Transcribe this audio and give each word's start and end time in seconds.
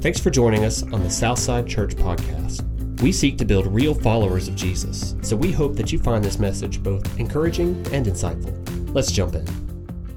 Thanks 0.00 0.20
for 0.20 0.30
joining 0.30 0.64
us 0.64 0.84
on 0.84 1.02
the 1.02 1.10
Southside 1.10 1.66
Church 1.66 1.96
Podcast. 1.96 2.62
We 3.02 3.10
seek 3.10 3.36
to 3.38 3.44
build 3.44 3.66
real 3.66 3.94
followers 3.94 4.46
of 4.46 4.54
Jesus, 4.54 5.16
so 5.22 5.34
we 5.34 5.50
hope 5.50 5.74
that 5.74 5.90
you 5.90 5.98
find 5.98 6.24
this 6.24 6.38
message 6.38 6.80
both 6.80 7.18
encouraging 7.18 7.84
and 7.92 8.06
insightful. 8.06 8.94
Let's 8.94 9.10
jump 9.10 9.34
in. 9.34 9.44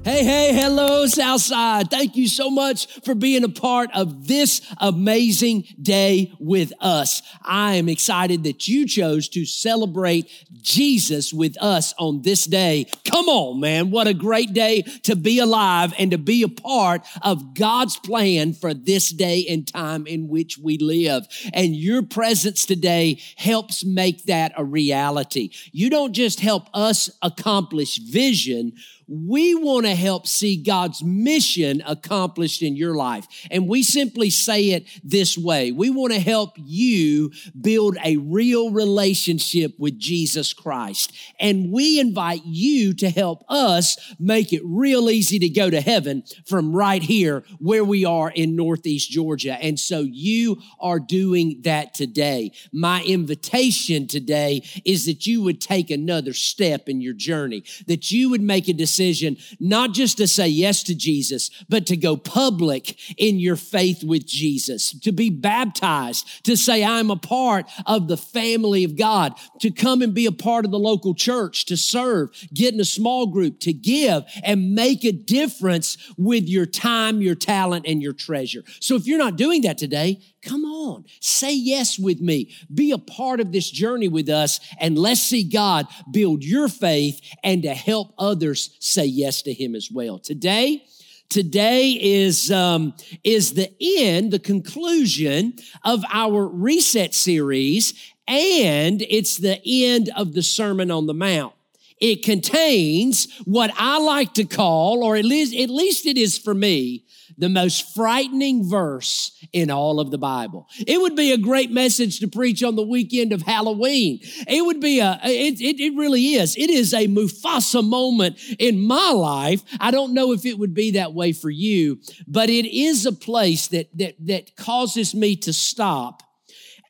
Hey, 0.04 0.24
hey, 0.24 0.52
hello, 0.52 1.06
Southside. 1.06 1.90
Thank 1.90 2.14
you 2.14 2.28
so 2.28 2.48
much 2.48 2.86
for 3.04 3.16
being 3.16 3.42
a 3.42 3.48
part 3.48 3.90
of 3.92 4.28
this 4.28 4.60
amazing 4.78 5.64
day 5.80 6.32
with 6.38 6.72
us. 6.80 7.20
I 7.42 7.74
am 7.74 7.88
excited 7.88 8.44
that 8.44 8.68
you 8.68 8.86
chose 8.86 9.28
to 9.30 9.44
celebrate 9.44 10.30
Jesus 10.62 11.32
with 11.32 11.60
us 11.60 11.92
on 11.98 12.22
this 12.22 12.46
day. 12.46 12.86
Come 13.04 13.28
on, 13.28 13.60
man. 13.60 13.90
What 13.90 14.06
a 14.06 14.14
great 14.14 14.52
day 14.52 14.82
to 15.02 15.16
be 15.16 15.38
alive 15.38 15.92
and 15.98 16.10
to 16.12 16.18
be 16.18 16.42
a 16.42 16.48
part 16.48 17.06
of 17.22 17.54
God's 17.54 17.96
plan 17.96 18.54
for 18.54 18.72
this 18.72 19.10
day 19.10 19.44
and 19.48 19.66
time 19.66 20.06
in 20.06 20.28
which 20.28 20.56
we 20.56 20.78
live. 20.78 21.26
And 21.52 21.76
your 21.76 22.02
presence 22.02 22.64
today 22.64 23.20
helps 23.36 23.84
make 23.84 24.24
that 24.24 24.52
a 24.56 24.64
reality. 24.64 25.50
You 25.72 25.90
don't 25.90 26.12
just 26.12 26.40
help 26.40 26.68
us 26.72 27.10
accomplish 27.20 27.98
vision, 27.98 28.72
we 29.06 29.54
want 29.54 29.86
to 29.86 29.94
help 29.94 30.26
see 30.26 30.56
God's 30.56 31.02
mission 31.02 31.82
accomplished 31.86 32.62
in 32.62 32.76
your 32.76 32.94
life. 32.94 33.26
And 33.50 33.68
we 33.68 33.82
simply 33.82 34.30
say 34.30 34.70
it 34.70 34.86
this 35.02 35.36
way. 35.36 35.72
We 35.72 35.90
want 35.90 36.12
to 36.12 36.20
help 36.20 36.52
you 36.56 37.32
build 37.60 37.96
a 38.04 38.16
real 38.16 38.70
relationship 38.70 39.72
with 39.78 39.98
Jesus 39.98 40.52
Christ. 40.52 41.12
And 41.40 41.72
we 41.72 41.98
invite 41.98 42.44
you 42.44 42.94
to 42.94 43.10
help 43.10 43.44
us 43.48 44.14
make 44.18 44.52
it 44.52 44.62
real 44.64 45.10
easy 45.10 45.38
to 45.40 45.48
go 45.48 45.68
to 45.70 45.80
heaven 45.80 46.22
from 46.46 46.74
right 46.74 47.02
here 47.02 47.44
where 47.58 47.84
we 47.84 48.04
are 48.04 48.30
in 48.30 48.56
Northeast 48.56 49.10
Georgia. 49.10 49.54
And 49.60 49.78
so 49.78 50.00
you 50.00 50.60
are 50.80 51.00
doing 51.00 51.60
that 51.62 51.94
today. 51.94 52.52
My 52.72 53.02
invitation 53.02 54.06
today 54.06 54.62
is 54.84 55.06
that 55.06 55.26
you 55.26 55.42
would 55.42 55.60
take 55.60 55.90
another 55.90 56.32
step 56.32 56.88
in 56.88 57.00
your 57.00 57.14
journey, 57.14 57.64
that 57.86 58.10
you 58.10 58.30
would 58.30 58.42
make 58.42 58.68
a 58.68 58.72
decision 58.72 58.91
decision 58.92 59.38
not 59.58 59.92
just 59.92 60.18
to 60.18 60.26
say 60.26 60.48
yes 60.48 60.82
to 60.82 60.94
Jesus, 60.94 61.50
but 61.68 61.86
to 61.86 61.96
go 61.96 62.16
public 62.16 62.98
in 63.18 63.38
your 63.38 63.56
faith 63.56 64.04
with 64.04 64.26
Jesus, 64.26 64.92
to 65.00 65.12
be 65.12 65.30
baptized, 65.30 66.44
to 66.44 66.56
say, 66.56 66.84
I'm 66.84 67.10
a 67.10 67.16
part 67.16 67.66
of 67.86 68.08
the 68.08 68.16
family 68.16 68.84
of 68.84 68.96
God, 68.96 69.34
to 69.60 69.70
come 69.70 70.02
and 70.02 70.12
be 70.12 70.26
a 70.26 70.32
part 70.32 70.64
of 70.64 70.70
the 70.70 70.78
local 70.78 71.14
church, 71.14 71.64
to 71.66 71.76
serve, 71.76 72.30
get 72.52 72.74
in 72.74 72.80
a 72.80 72.84
small 72.84 73.26
group, 73.26 73.60
to 73.60 73.72
give 73.72 74.24
and 74.44 74.74
make 74.74 75.04
a 75.04 75.12
difference 75.12 75.96
with 76.18 76.44
your 76.48 76.66
time, 76.66 77.22
your 77.22 77.34
talent, 77.34 77.86
and 77.88 78.02
your 78.02 78.12
treasure. 78.12 78.62
So 78.80 78.94
if 78.94 79.06
you're 79.06 79.18
not 79.18 79.36
doing 79.36 79.62
that 79.62 79.78
today, 79.78 80.20
Come 80.42 80.64
on, 80.64 81.04
say 81.20 81.54
yes 81.54 81.98
with 81.98 82.20
me. 82.20 82.52
Be 82.72 82.90
a 82.90 82.98
part 82.98 83.38
of 83.38 83.52
this 83.52 83.70
journey 83.70 84.08
with 84.08 84.28
us, 84.28 84.58
and 84.80 84.98
let's 84.98 85.22
see 85.22 85.44
God 85.44 85.86
build 86.10 86.42
your 86.44 86.68
faith 86.68 87.20
and 87.44 87.62
to 87.62 87.74
help 87.74 88.12
others 88.18 88.76
say 88.80 89.04
yes 89.04 89.42
to 89.42 89.52
Him 89.52 89.76
as 89.76 89.88
well. 89.90 90.18
Today, 90.18 90.84
today 91.28 91.90
is 91.90 92.50
um, 92.50 92.94
is 93.22 93.54
the 93.54 93.72
end, 93.80 94.32
the 94.32 94.40
conclusion 94.40 95.54
of 95.84 96.02
our 96.12 96.46
reset 96.48 97.14
series, 97.14 97.94
and 98.26 99.00
it's 99.02 99.36
the 99.36 99.60
end 99.64 100.10
of 100.16 100.32
the 100.32 100.42
Sermon 100.42 100.90
on 100.90 101.06
the 101.06 101.14
Mount. 101.14 101.54
It 102.02 102.24
contains 102.24 103.28
what 103.44 103.70
I 103.78 103.98
like 104.00 104.34
to 104.34 104.44
call, 104.44 105.04
or 105.04 105.14
at 105.14 105.24
least, 105.24 105.54
at 105.54 105.70
least 105.70 106.04
it 106.04 106.18
is 106.18 106.36
for 106.36 106.52
me, 106.52 107.04
the 107.38 107.48
most 107.48 107.94
frightening 107.94 108.68
verse 108.68 109.30
in 109.52 109.70
all 109.70 110.00
of 110.00 110.10
the 110.10 110.18
Bible. 110.18 110.66
It 110.84 111.00
would 111.00 111.14
be 111.14 111.30
a 111.30 111.38
great 111.38 111.70
message 111.70 112.18
to 112.18 112.26
preach 112.26 112.64
on 112.64 112.74
the 112.74 112.82
weekend 112.82 113.32
of 113.32 113.42
Halloween. 113.42 114.18
It 114.48 114.66
would 114.66 114.80
be 114.80 114.98
a, 114.98 115.20
it, 115.22 115.60
it, 115.60 115.80
it, 115.80 115.96
really 115.96 116.34
is. 116.34 116.56
It 116.56 116.70
is 116.70 116.92
a 116.92 117.06
Mufasa 117.06 117.88
moment 117.88 118.36
in 118.58 118.80
my 118.80 119.10
life. 119.10 119.62
I 119.78 119.92
don't 119.92 120.12
know 120.12 120.32
if 120.32 120.44
it 120.44 120.58
would 120.58 120.74
be 120.74 120.90
that 120.92 121.14
way 121.14 121.32
for 121.32 121.50
you, 121.50 122.00
but 122.26 122.50
it 122.50 122.66
is 122.66 123.06
a 123.06 123.12
place 123.12 123.68
that, 123.68 123.96
that, 123.96 124.16
that 124.26 124.56
causes 124.56 125.14
me 125.14 125.36
to 125.36 125.52
stop, 125.52 126.24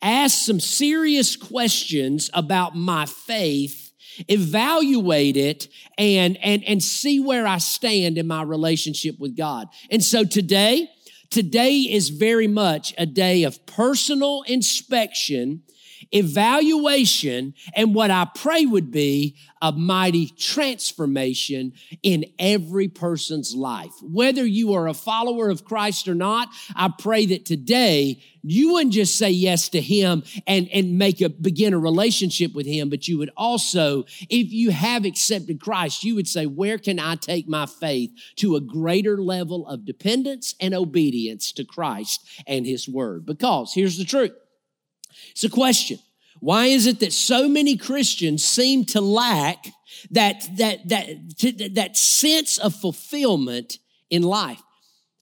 ask 0.01 0.47
some 0.47 0.59
serious 0.59 1.37
questions 1.37 2.31
about 2.33 2.75
my 2.75 3.05
faith 3.05 3.82
evaluate 4.29 5.37
it 5.37 5.69
and 5.99 6.37
and 6.43 6.65
and 6.65 6.83
see 6.83 7.21
where 7.21 7.47
I 7.47 7.59
stand 7.59 8.19
in 8.19 8.27
my 8.27 8.43
relationship 8.43 9.19
with 9.19 9.37
God. 9.37 9.69
And 9.91 10.03
so 10.03 10.25
today, 10.25 10.89
today 11.31 11.77
is 11.79 12.11
very 12.11 12.49
much 12.49 12.95
a 12.99 13.07
day 13.07 13.45
of 13.45 13.65
personal 13.67 14.43
inspection 14.47 15.63
evaluation, 16.11 17.55
and 17.75 17.95
what 17.95 18.11
I 18.11 18.27
pray 18.35 18.67
would 18.67 18.91
be 18.91 19.37
a 19.61 19.71
mighty 19.71 20.27
transformation 20.27 21.73
in 22.03 22.25
every 22.39 22.89
person's 22.89 23.55
life. 23.55 23.93
Whether 24.03 24.45
you 24.45 24.75
are 24.75 24.89
a 24.89 24.95
follower 24.95 25.51
of 25.51 25.65
Christ 25.65 26.09
or 26.09 26.17
not, 26.17 26.49
I 26.75 26.91
pray 26.99 27.27
that 27.27 27.47
today 27.47 28.21
you 28.43 28.73
wouldn't 28.73 28.93
just 28.93 29.17
say 29.17 29.31
yes 29.31 29.69
to 29.69 29.81
him 29.81 30.25
and, 30.49 30.69
and 30.73 30.99
make 30.99 31.21
a 31.21 31.29
begin 31.29 31.75
a 31.75 31.79
relationship 31.79 32.55
with 32.55 32.67
him, 32.67 32.91
but 32.91 33.07
you 33.07 33.19
would 33.19 33.31
also, 33.37 34.03
if 34.29 34.53
you 34.53 34.71
have 34.73 35.05
accepted 35.05 35.61
Christ, 35.61 36.03
you 36.03 36.17
would 36.17 36.27
say, 36.27 36.47
where 36.47 36.79
can 36.79 36.99
I 36.99 37.15
take 37.15 37.47
my 37.47 37.67
faith 37.67 38.11
to 38.37 38.57
a 38.57 38.61
greater 38.61 39.23
level 39.23 39.69
of 39.69 39.85
dependence 39.85 40.57
and 40.61 40.75
obedience 40.75 41.53
to 41.53 41.65
Christ 41.65 42.27
and 42.47 42.67
his 42.67 42.89
word? 42.89 43.25
Because 43.27 43.73
here's 43.75 43.97
the 43.97 44.05
truth. 44.05 44.33
It's 45.31 45.45
a 45.45 45.51
question. 45.51 45.99
Why 46.41 46.67
is 46.67 46.87
it 46.87 47.01
that 47.01 47.13
so 47.13 47.49
many 47.49 47.77
Christians 47.77 48.45
seem 48.45 48.85
to 48.87 49.01
lack 49.01 49.65
that, 50.11 50.45
that, 50.57 50.89
that, 50.89 51.75
that 51.75 51.97
sense 51.97 52.59
of 52.59 52.75
fulfillment 52.75 53.79
in 54.11 54.23
life? 54.23 54.61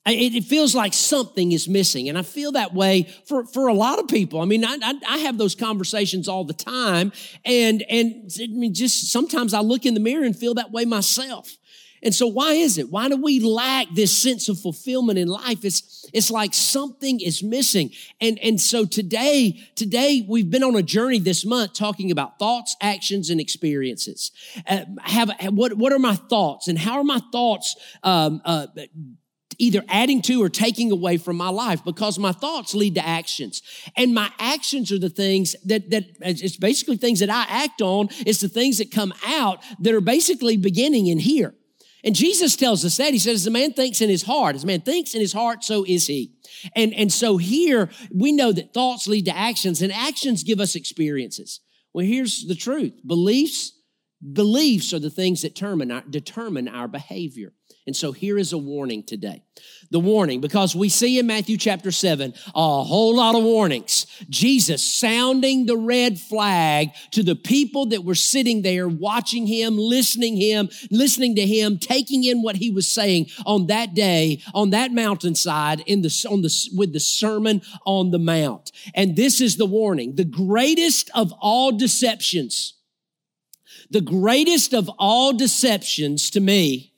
It 0.06 0.45
feels 0.45 0.75
like 0.75 0.95
something 0.95 1.53
is 1.53 1.69
missing. 1.69 2.09
And 2.09 2.17
I 2.17 2.23
feel 2.23 2.53
that 2.53 2.73
way 2.73 3.03
for, 3.27 3.45
for 3.45 3.69
a 3.69 3.75
lot 3.75 3.99
of 3.99 4.09
people. 4.09 4.41
I 4.41 4.47
mean, 4.47 4.65
I, 4.65 4.79
I, 4.83 4.95
I 5.06 5.19
have 5.19 5.37
those 5.37 5.55
conversations 5.55 6.27
all 6.27 6.45
the 6.45 6.55
time. 6.55 7.12
And, 7.45 7.83
and 7.83 8.31
I 8.41 8.47
mean, 8.47 8.73
just 8.73 9.12
sometimes 9.12 9.53
I 9.53 9.61
look 9.61 9.84
in 9.84 9.93
the 9.93 10.00
mirror 10.00 10.25
and 10.25 10.34
feel 10.34 10.55
that 10.55 10.73
way 10.73 10.87
myself. 10.87 11.55
And 12.03 12.15
so 12.15 12.27
why 12.27 12.53
is 12.55 12.78
it? 12.78 12.91
Why 12.91 13.09
do 13.09 13.16
we 13.16 13.41
lack 13.41 13.88
this 13.94 14.16
sense 14.16 14.49
of 14.49 14.59
fulfillment 14.59 15.19
in 15.19 15.28
life? 15.28 15.65
It's, 15.65 16.09
it's 16.12 16.31
like 16.31 16.55
something 16.55 17.21
is 17.21 17.43
missing. 17.43 17.91
And, 18.21 18.38
and 18.38 18.61
so 18.61 18.87
today, 18.87 19.61
today 19.75 20.25
we've 20.27 20.50
been 20.50 20.62
on 20.62 20.77
a 20.77 20.83
journey 20.83 21.19
this 21.19 21.44
month 21.44 21.75
talking 21.75 22.11
about 22.11 22.38
thoughts, 22.38 22.75
actions, 22.81 23.28
and 23.28 23.41
experiences. 23.41 24.33
Uh, 24.66 24.84
have, 25.03 25.31
what, 25.50 25.75
what 25.75 25.93
are 25.93 25.99
my 25.99 26.15
thoughts 26.15 26.69
and 26.69 26.78
how 26.78 26.94
are 26.94 27.05
my 27.05 27.21
thoughts, 27.33 27.77
um, 28.03 28.41
uh, 28.44 28.67
either 29.59 29.84
adding 29.88 30.22
to 30.22 30.43
or 30.43 30.49
taking 30.49 30.91
away 30.91 31.19
from 31.19 31.37
my 31.37 31.50
life 31.50 31.84
because 31.84 32.19
my 32.19 32.32
thoughts 32.32 32.75
lead 32.75 32.94
to 32.94 33.06
actions. 33.06 33.61
And 33.94 34.15
my 34.15 34.31
actions 34.38 34.91
are 34.91 34.99
the 34.99 35.11
things 35.11 35.55
that, 35.67 35.91
that 35.91 36.05
it's 36.21 36.56
basically 36.56 36.97
things 36.97 37.21
that 37.21 37.28
I 37.28 37.44
act 37.47 37.82
on. 37.82 38.09
It's 38.21 38.41
the 38.41 38.49
things 38.49 38.78
that 38.78 38.91
come 38.91 39.12
out 39.27 39.62
that 39.81 39.93
are 39.93 40.00
basically 40.00 40.56
beginning 40.56 41.09
in 41.09 41.19
here. 41.19 41.55
And 42.05 42.15
Jesus 42.15 42.56
tells 42.56 42.84
us 42.84 42.97
that. 42.97 43.12
He 43.12 43.19
says, 43.19 43.43
as 43.43 43.47
a 43.47 43.50
man 43.50 43.72
thinks 43.72 44.00
in 44.00 44.09
his 44.09 44.22
heart, 44.22 44.56
as 44.56 44.65
a 44.65 44.66
man 44.66 44.81
thinks 44.81 45.15
in 45.15 45.21
his 45.21 45.33
heart, 45.33 45.62
so 45.65 45.84
is 45.87 46.06
he. 46.06 46.33
And, 46.75 46.94
and 46.94 47.12
so 47.12 47.37
here 47.37 47.91
we 48.15 48.33
know 48.33 48.53
that 48.53 48.72
thoughts 48.72 49.06
lead 49.06 49.27
to 49.27 49.37
actions 49.37 49.83
and 49.83 49.93
actions 49.93 50.43
give 50.43 50.61
us 50.61 50.75
experiences. 50.75 51.61
Well, 51.93 52.06
here's 52.06 52.47
the 52.47 52.55
truth. 52.55 52.94
Beliefs, 53.06 53.72
beliefs 54.33 54.94
are 54.94 54.99
the 54.99 55.11
things 55.11 55.43
that 55.43 55.55
determine 55.55 55.91
our, 55.91 56.03
determine 56.09 56.69
our 56.69 56.88
behavior. 56.88 57.53
And 57.87 57.97
so 57.97 58.13
here 58.13 58.37
is 58.37 58.53
a 58.53 58.59
warning 58.59 59.03
today. 59.03 59.43
The 59.91 59.99
warning, 59.99 60.41
because 60.41 60.77
we 60.77 60.91
see 60.91 61.19
in 61.19 61.27
Matthew 61.27 61.56
chapter 61.56 61.91
7 61.91 62.35
a 62.55 62.85
whole 62.85 63.17
lot 63.17 63.35
of 63.35 63.43
warnings. 63.43 64.06
Jesus 64.29 64.85
sounding 64.85 65.65
the 65.65 65.79
red 65.79 66.21
flag 66.21 66.91
to 67.12 67.23
the 67.23 67.35
people 67.35 67.87
that 67.87 68.05
were 68.05 68.15
sitting 68.15 68.62
there 68.62 68.87
watching 68.87 69.47
him, 69.47 69.79
listening 69.79 70.37
him, 70.37 70.69
listening 70.91 71.35
to 71.37 71.47
him, 71.47 71.79
taking 71.79 72.23
in 72.23 72.43
what 72.43 72.56
he 72.56 72.71
was 72.71 72.87
saying 72.87 73.27
on 73.47 73.67
that 73.69 73.94
day, 73.94 74.43
on 74.55 74.71
that 74.71 74.93
mountainside 74.93 75.81
in 75.87 76.03
the, 76.03 76.26
on 76.31 76.43
the, 76.43 76.71
with 76.76 76.93
the 76.93 77.00
Sermon 77.00 77.62
on 77.87 78.11
the 78.11 78.19
Mount. 78.19 78.73
And 78.94 79.17
this 79.17 79.41
is 79.41 79.56
the 79.56 79.67
warning. 79.67 80.17
The 80.17 80.25
greatest 80.25 81.11
of 81.15 81.33
all 81.41 81.73
deceptions, 81.73 82.75
the 83.91 84.03
greatest 84.03 84.75
of 84.75 84.91
all 84.99 85.33
deceptions 85.33 86.31
to 86.31 86.41
me 86.41 86.89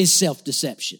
is 0.00 0.12
self 0.12 0.44
deception. 0.44 0.98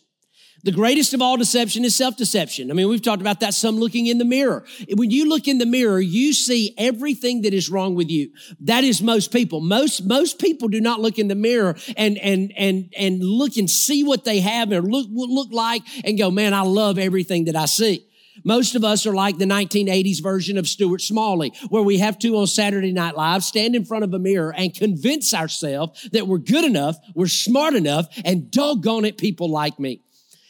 The 0.62 0.73
greatest 0.73 1.14
of 1.14 1.23
all 1.23 1.38
deception 1.38 1.85
is 1.85 1.97
self 1.97 2.17
deception. 2.17 2.70
I 2.70 2.75
mean, 2.75 2.88
we've 2.88 3.00
talked 3.00 3.23
about 3.23 3.41
that 3.41 3.55
some 3.55 3.76
looking 3.76 4.06
in 4.06 4.19
the 4.19 4.25
mirror. 4.25 4.64
When 4.94 5.11
you 5.11 5.29
look 5.29 5.49
in 5.49 5.58
the 5.58 5.67
mirror, 5.67 6.00
you 6.00 6.35
see 6.35 6.75
everything 6.76 7.43
that 7.43 7.55
is 7.55 7.70
wrong 7.70 7.94
with 7.94 8.11
you. 8.11 8.31
That 8.61 8.85
is 8.85 9.00
most 9.00 9.32
people. 9.32 9.61
Most, 9.61 10.05
most 10.05 10.38
people 10.38 10.69
do 10.69 10.81
not 10.81 11.00
look 11.00 11.19
in 11.19 11.29
the 11.29 11.35
mirror 11.35 11.76
and, 11.97 12.19
and, 12.19 12.52
and, 12.56 12.93
and 12.97 13.23
look 13.23 13.56
and 13.56 13.70
see 13.70 14.05
what 14.05 14.25
they 14.25 14.41
have 14.41 14.70
or 14.70 14.82
look, 14.82 15.06
look 15.11 15.49
like 15.50 15.82
and 16.05 16.19
go, 16.19 16.31
man, 16.31 16.52
I 16.52 16.62
love 16.62 16.99
everything 16.99 17.47
that 17.47 17.56
I 17.56 17.64
see. 17.64 18.06
Most 18.45 18.75
of 18.75 18.85
us 18.85 19.07
are 19.07 19.15
like 19.15 19.39
the 19.39 19.45
1980s 19.45 20.23
version 20.23 20.57
of 20.59 20.69
Stuart 20.69 21.01
Smalley, 21.01 21.53
where 21.69 21.83
we 21.83 21.99
have 21.99 22.19
to 22.21 22.37
on 22.37 22.47
Saturday 22.47 22.93
Night 22.93 23.17
Live 23.17 23.43
stand 23.43 23.75
in 23.75 23.85
front 23.85 24.05
of 24.05 24.15
a 24.15 24.19
mirror 24.19 24.55
and 24.55 24.75
convince 24.75 25.35
ourselves 25.35 26.09
that 26.13 26.27
we're 26.27 26.39
good 26.39 26.65
enough, 26.65 26.97
we're 27.15 27.27
smart 27.27 27.75
enough, 27.75 28.07
and 28.25 28.51
doggone 28.51 29.05
it, 29.05 29.19
people 29.19 29.51
like 29.51 29.79
me. 29.79 30.03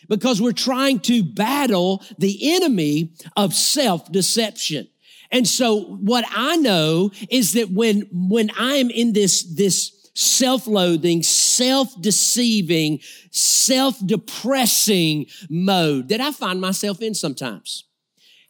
Because 0.09 0.41
we're 0.43 0.53
trying 0.53 0.99
to 1.01 1.23
battle 1.23 2.03
the 2.19 2.55
enemy 2.55 3.13
of 3.37 3.55
self 3.55 4.11
deception. 4.11 4.89
And 5.31 5.47
so 5.47 5.81
what 5.81 6.25
I 6.35 6.57
know 6.57 7.13
is 7.31 7.53
that 7.53 7.71
when, 7.71 8.09
when 8.11 8.51
I'm 8.57 8.91
in 8.91 9.13
this, 9.13 9.45
this, 9.55 10.00
self-loathing, 10.21 11.23
self-deceiving, 11.23 13.01
self-depressing 13.31 15.27
mode 15.49 16.09
that 16.09 16.21
I 16.21 16.31
find 16.33 16.61
myself 16.61 17.01
in 17.01 17.15
sometimes. 17.15 17.85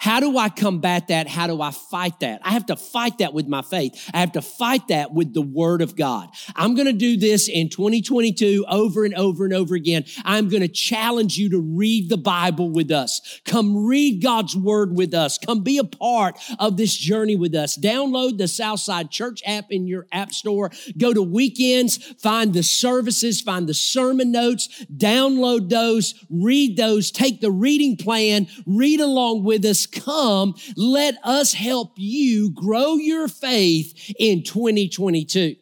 How 0.00 0.18
do 0.18 0.38
I 0.38 0.48
combat 0.48 1.08
that? 1.08 1.28
How 1.28 1.46
do 1.46 1.60
I 1.60 1.72
fight 1.72 2.20
that? 2.20 2.40
I 2.42 2.52
have 2.52 2.64
to 2.66 2.76
fight 2.76 3.18
that 3.18 3.34
with 3.34 3.46
my 3.46 3.60
faith. 3.60 4.10
I 4.14 4.20
have 4.20 4.32
to 4.32 4.40
fight 4.40 4.88
that 4.88 5.12
with 5.12 5.34
the 5.34 5.42
word 5.42 5.82
of 5.82 5.94
God. 5.94 6.30
I'm 6.56 6.74
going 6.74 6.86
to 6.86 6.94
do 6.94 7.18
this 7.18 7.50
in 7.50 7.68
2022 7.68 8.64
over 8.66 9.04
and 9.04 9.14
over 9.14 9.44
and 9.44 9.52
over 9.52 9.74
again. 9.74 10.06
I'm 10.24 10.48
going 10.48 10.62
to 10.62 10.68
challenge 10.68 11.36
you 11.36 11.50
to 11.50 11.60
read 11.60 12.08
the 12.08 12.16
Bible 12.16 12.70
with 12.70 12.90
us. 12.90 13.40
Come 13.44 13.84
read 13.84 14.22
God's 14.22 14.56
word 14.56 14.96
with 14.96 15.12
us. 15.12 15.36
Come 15.36 15.62
be 15.62 15.76
a 15.76 15.84
part 15.84 16.38
of 16.58 16.78
this 16.78 16.96
journey 16.96 17.36
with 17.36 17.54
us. 17.54 17.76
Download 17.76 18.38
the 18.38 18.48
Southside 18.48 19.10
Church 19.10 19.42
app 19.44 19.66
in 19.70 19.86
your 19.86 20.06
app 20.12 20.32
store. 20.32 20.70
Go 20.96 21.12
to 21.12 21.22
weekends, 21.22 21.98
find 22.22 22.54
the 22.54 22.62
services, 22.62 23.42
find 23.42 23.68
the 23.68 23.74
sermon 23.74 24.32
notes, 24.32 24.82
download 24.96 25.68
those, 25.68 26.14
read 26.30 26.78
those, 26.78 27.10
take 27.10 27.42
the 27.42 27.50
reading 27.50 27.98
plan, 27.98 28.48
read 28.64 29.00
along 29.00 29.44
with 29.44 29.62
us 29.66 29.89
come. 29.92 30.54
Let 30.76 31.16
us 31.24 31.52
help 31.52 31.92
you 31.96 32.50
grow 32.50 32.96
your 32.96 33.28
faith 33.28 34.14
in 34.18 34.42
2022 34.42 35.56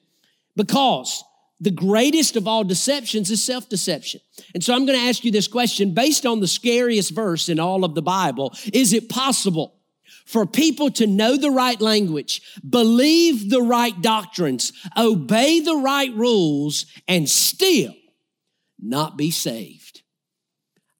because 0.57 1.25
the 1.61 1.71
greatest 1.71 2.37
of 2.37 2.47
all 2.47 2.65
deceptions 2.65 3.31
is 3.31 3.43
self 3.43 3.69
deception. 3.69 4.21
And 4.55 4.63
so 4.63 4.75
I'm 4.75 4.87
going 4.87 4.99
to 4.99 5.05
ask 5.05 5.25
you 5.25 5.33
this 5.33 5.49
question 5.49 5.93
based 5.93 6.25
on 6.25 6.41
the 6.41 6.47
scariest 6.47 7.11
verse 7.11 7.49
in 7.49 7.59
all 7.59 7.85
of 7.85 7.95
the 7.95 8.03
Bible. 8.03 8.55
Is 8.73 8.93
it 8.93 9.09
possible 9.09 9.75
for 10.25 10.47
people 10.47 10.91
to 10.93 11.07
know 11.07 11.37
the 11.37 11.51
right 11.51 11.81
language, 11.81 12.43
believe 12.69 13.51
the 13.51 13.63
right 13.63 14.01
doctrines, 14.01 14.73
obey 14.97 15.61
the 15.61 15.77
right 15.77 16.15
rules, 16.15 16.87
and 17.09 17.29
still 17.29 17.95
not 18.79 19.17
be 19.17 19.31
saved? 19.31 20.03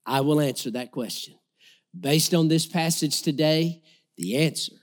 I 0.05 0.23
will 0.23 0.41
answer 0.41 0.71
that 0.73 0.91
question. 0.91 1.38
Based 1.99 2.35
on 2.35 2.49
this 2.49 2.67
passage 2.67 3.23
today, 3.23 3.83
the 4.17 4.37
answer 4.37 4.75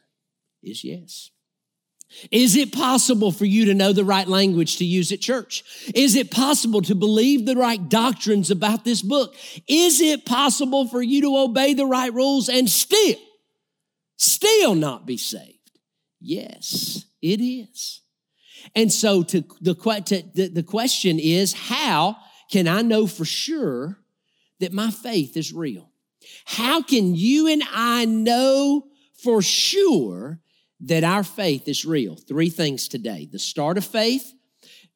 is 0.64 0.84
yes. 0.84 1.30
Is 2.32 2.56
it 2.56 2.72
possible 2.72 3.32
for 3.32 3.46
you 3.46 3.66
to 3.66 3.74
know 3.74 3.92
the 3.92 4.06
right 4.06 4.28
language 4.28 4.78
to 4.78 4.86
use 4.86 5.12
at 5.12 5.22
church? 5.22 5.64
Is 5.94 6.16
it 6.16 6.32
possible 6.32 6.82
to 6.84 6.96
believe 6.96 7.46
the 7.46 7.56
right 7.56 7.90
doctrines 7.90 8.52
about 8.52 8.86
this 8.86 9.02
book? 9.02 9.36
Is 9.68 10.00
it 10.02 10.26
possible 10.26 10.88
for 10.88 11.02
you 11.02 11.22
to 11.22 11.38
obey 11.38 11.74
the 11.74 11.86
right 11.86 12.14
rules 12.14 12.48
and 12.48 12.70
still, 12.70 13.18
still 14.18 14.76
not 14.76 15.06
be 15.06 15.18
saved? 15.18 15.72
Yes, 16.22 17.06
it 17.22 17.42
is. 17.42 18.02
And 18.76 18.92
so 18.92 19.24
to 19.24 19.44
the, 19.62 19.76
to, 20.06 20.24
the, 20.34 20.48
the 20.48 20.64
question 20.64 21.20
is, 21.20 21.54
how 21.54 22.18
can 22.52 22.68
I 22.68 22.82
know 22.82 23.08
for 23.08 23.26
sure 23.26 24.00
that 24.60 24.74
my 24.74 24.90
faith 24.90 25.36
is 25.38 25.54
real? 25.54 25.92
How 26.46 26.82
can 26.82 27.16
you 27.16 27.48
and 27.48 27.64
I 27.72 28.06
know 28.06 28.88
for 29.14 29.42
sure 29.42 30.40
that 30.82 31.04
our 31.04 31.24
faith 31.24 31.68
is 31.68 31.86
real? 31.86 32.16
Three 32.16 32.50
things 32.50 32.88
today. 32.88 33.28
The 33.32 33.40
start 33.40 33.78
of 33.78 33.86
faith, 33.86 34.34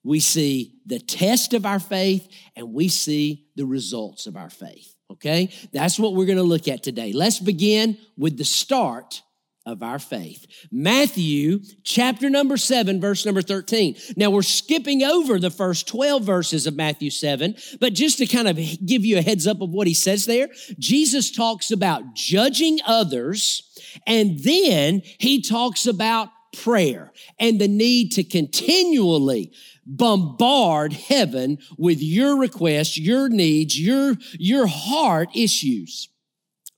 we 0.03 0.19
see 0.19 0.73
the 0.85 0.99
test 0.99 1.53
of 1.53 1.65
our 1.65 1.79
faith, 1.79 2.27
and 2.55 2.73
we 2.73 2.87
see 2.89 3.47
the 3.55 3.65
results 3.65 4.27
of 4.27 4.35
our 4.37 4.49
faith. 4.49 4.95
Okay? 5.11 5.49
That's 5.73 5.99
what 5.99 6.15
we're 6.15 6.25
going 6.25 6.37
to 6.37 6.43
look 6.43 6.67
at 6.67 6.83
today. 6.83 7.13
Let's 7.13 7.39
begin 7.39 7.97
with 8.17 8.37
the 8.37 8.45
start 8.45 9.21
of 9.65 9.83
our 9.83 9.99
faith. 9.99 10.45
Matthew 10.71 11.59
chapter 11.83 12.29
number 12.29 12.57
7 12.57 12.99
verse 12.99 13.25
number 13.25 13.41
13. 13.41 13.95
Now 14.15 14.29
we're 14.29 14.41
skipping 14.41 15.03
over 15.03 15.39
the 15.39 15.51
first 15.51 15.87
12 15.87 16.23
verses 16.23 16.65
of 16.65 16.75
Matthew 16.75 17.09
7, 17.09 17.55
but 17.79 17.93
just 17.93 18.17
to 18.19 18.25
kind 18.25 18.47
of 18.47 18.57
give 18.85 19.05
you 19.05 19.17
a 19.17 19.21
heads 19.21 19.47
up 19.47 19.61
of 19.61 19.69
what 19.69 19.87
he 19.87 19.93
says 19.93 20.25
there, 20.25 20.49
Jesus 20.77 21.31
talks 21.31 21.71
about 21.71 22.15
judging 22.15 22.79
others 22.85 23.63
and 24.07 24.39
then 24.39 25.01
he 25.19 25.41
talks 25.41 25.85
about 25.85 26.29
prayer 26.63 27.11
and 27.39 27.59
the 27.59 27.67
need 27.67 28.11
to 28.13 28.23
continually 28.23 29.51
bombard 29.85 30.93
heaven 30.93 31.57
with 31.77 32.01
your 32.01 32.37
requests, 32.37 32.97
your 32.97 33.29
needs, 33.29 33.79
your, 33.79 34.15
your 34.33 34.67
heart 34.67 35.29
issues. 35.35 36.09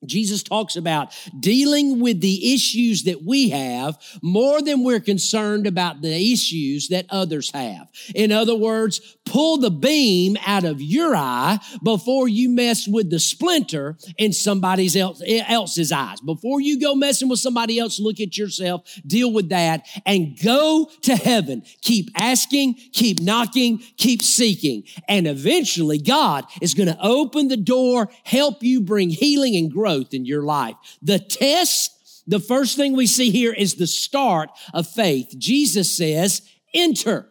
Jesus 0.05 0.41
talks 0.41 0.75
about 0.75 1.13
dealing 1.39 1.99
with 1.99 2.21
the 2.21 2.53
issues 2.53 3.03
that 3.03 3.23
we 3.23 3.49
have 3.49 3.97
more 4.21 4.61
than 4.61 4.83
we're 4.83 4.99
concerned 4.99 5.67
about 5.67 6.01
the 6.01 6.31
issues 6.33 6.87
that 6.87 7.05
others 7.09 7.51
have. 7.51 7.89
In 8.15 8.31
other 8.31 8.55
words, 8.55 9.17
pull 9.31 9.57
the 9.57 9.71
beam 9.71 10.35
out 10.45 10.65
of 10.65 10.81
your 10.81 11.15
eye 11.15 11.57
before 11.81 12.27
you 12.27 12.49
mess 12.49 12.85
with 12.85 13.09
the 13.09 13.17
splinter 13.17 13.97
in 14.17 14.33
somebody 14.33 14.89
else, 14.99 15.23
else's 15.47 15.93
eyes. 15.93 16.19
Before 16.19 16.59
you 16.59 16.77
go 16.77 16.95
messing 16.95 17.29
with 17.29 17.39
somebody 17.39 17.79
else, 17.79 17.97
look 17.97 18.19
at 18.19 18.37
yourself, 18.37 18.83
deal 19.07 19.31
with 19.31 19.47
that, 19.47 19.87
and 20.05 20.37
go 20.43 20.91
to 21.03 21.15
heaven. 21.15 21.63
Keep 21.81 22.09
asking, 22.17 22.73
keep 22.91 23.21
knocking, 23.21 23.77
keep 23.95 24.21
seeking. 24.21 24.83
And 25.07 25.25
eventually 25.27 25.97
God 25.97 26.45
is 26.61 26.73
going 26.73 26.89
to 26.89 26.97
open 27.01 27.47
the 27.47 27.55
door, 27.55 28.09
help 28.25 28.61
you 28.61 28.81
bring 28.81 29.09
healing 29.09 29.55
and 29.55 29.71
growth 29.71 30.13
in 30.13 30.25
your 30.25 30.43
life. 30.43 30.75
The 31.01 31.19
test, 31.19 32.23
the 32.27 32.41
first 32.41 32.75
thing 32.75 32.97
we 32.97 33.07
see 33.07 33.31
here 33.31 33.53
is 33.53 33.75
the 33.75 33.87
start 33.87 34.49
of 34.73 34.87
faith. 34.87 35.33
Jesus 35.37 35.95
says, 35.95 36.41
enter. 36.73 37.30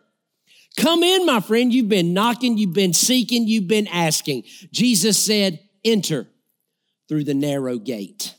Come 0.77 1.03
in, 1.03 1.27
my 1.27 1.41
friend. 1.41 1.73
You've 1.73 1.89
been 1.89 2.15
knocking, 2.15 2.57
you've 2.57 2.73
been 2.73 2.95
seeking, 2.95 3.47
you've 3.47 3.69
been 3.69 3.89
asking. 3.89 4.45
Jesus 4.73 5.19
said, 5.19 5.61
Enter 5.85 6.27
through 7.09 7.25
the 7.25 7.35
narrow 7.35 7.79
gate. 7.79 8.35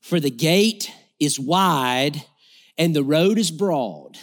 For 0.00 0.20
the 0.20 0.30
gate 0.30 0.90
is 1.18 1.38
wide 1.38 2.22
and 2.76 2.94
the 2.94 3.02
road 3.02 3.38
is 3.38 3.50
broad 3.50 4.16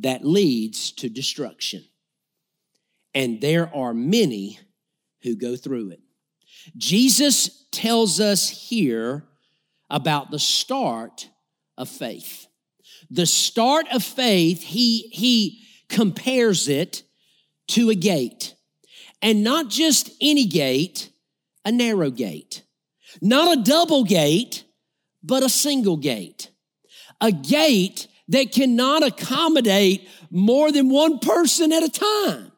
that 0.00 0.24
leads 0.24 0.92
to 0.92 1.08
destruction. 1.08 1.84
And 3.14 3.40
there 3.40 3.74
are 3.74 3.94
many 3.94 4.58
who 5.22 5.36
go 5.36 5.56
through 5.56 5.90
it. 5.90 6.00
Jesus 6.76 7.66
tells 7.70 8.20
us 8.20 8.48
here 8.48 9.24
about 9.88 10.30
the 10.30 10.38
start 10.38 11.28
of 11.76 11.88
faith. 11.88 12.46
The 13.10 13.26
start 13.26 13.86
of 13.92 14.02
faith, 14.02 14.62
he, 14.62 15.08
he 15.08 15.64
compares 15.88 16.68
it 16.68 17.02
to 17.68 17.90
a 17.90 17.94
gate. 17.94 18.54
And 19.22 19.44
not 19.44 19.68
just 19.68 20.10
any 20.20 20.46
gate, 20.46 21.10
a 21.64 21.72
narrow 21.72 22.10
gate. 22.10 22.62
Not 23.20 23.58
a 23.58 23.62
double 23.62 24.04
gate, 24.04 24.64
but 25.22 25.42
a 25.42 25.48
single 25.48 25.96
gate. 25.96 26.50
A 27.20 27.32
gate 27.32 28.06
that 28.28 28.52
cannot 28.52 29.02
accommodate 29.02 30.08
more 30.30 30.72
than 30.72 30.88
one 30.88 31.18
person 31.18 31.72
at 31.72 31.82
a 31.82 31.90
time. 31.90 32.52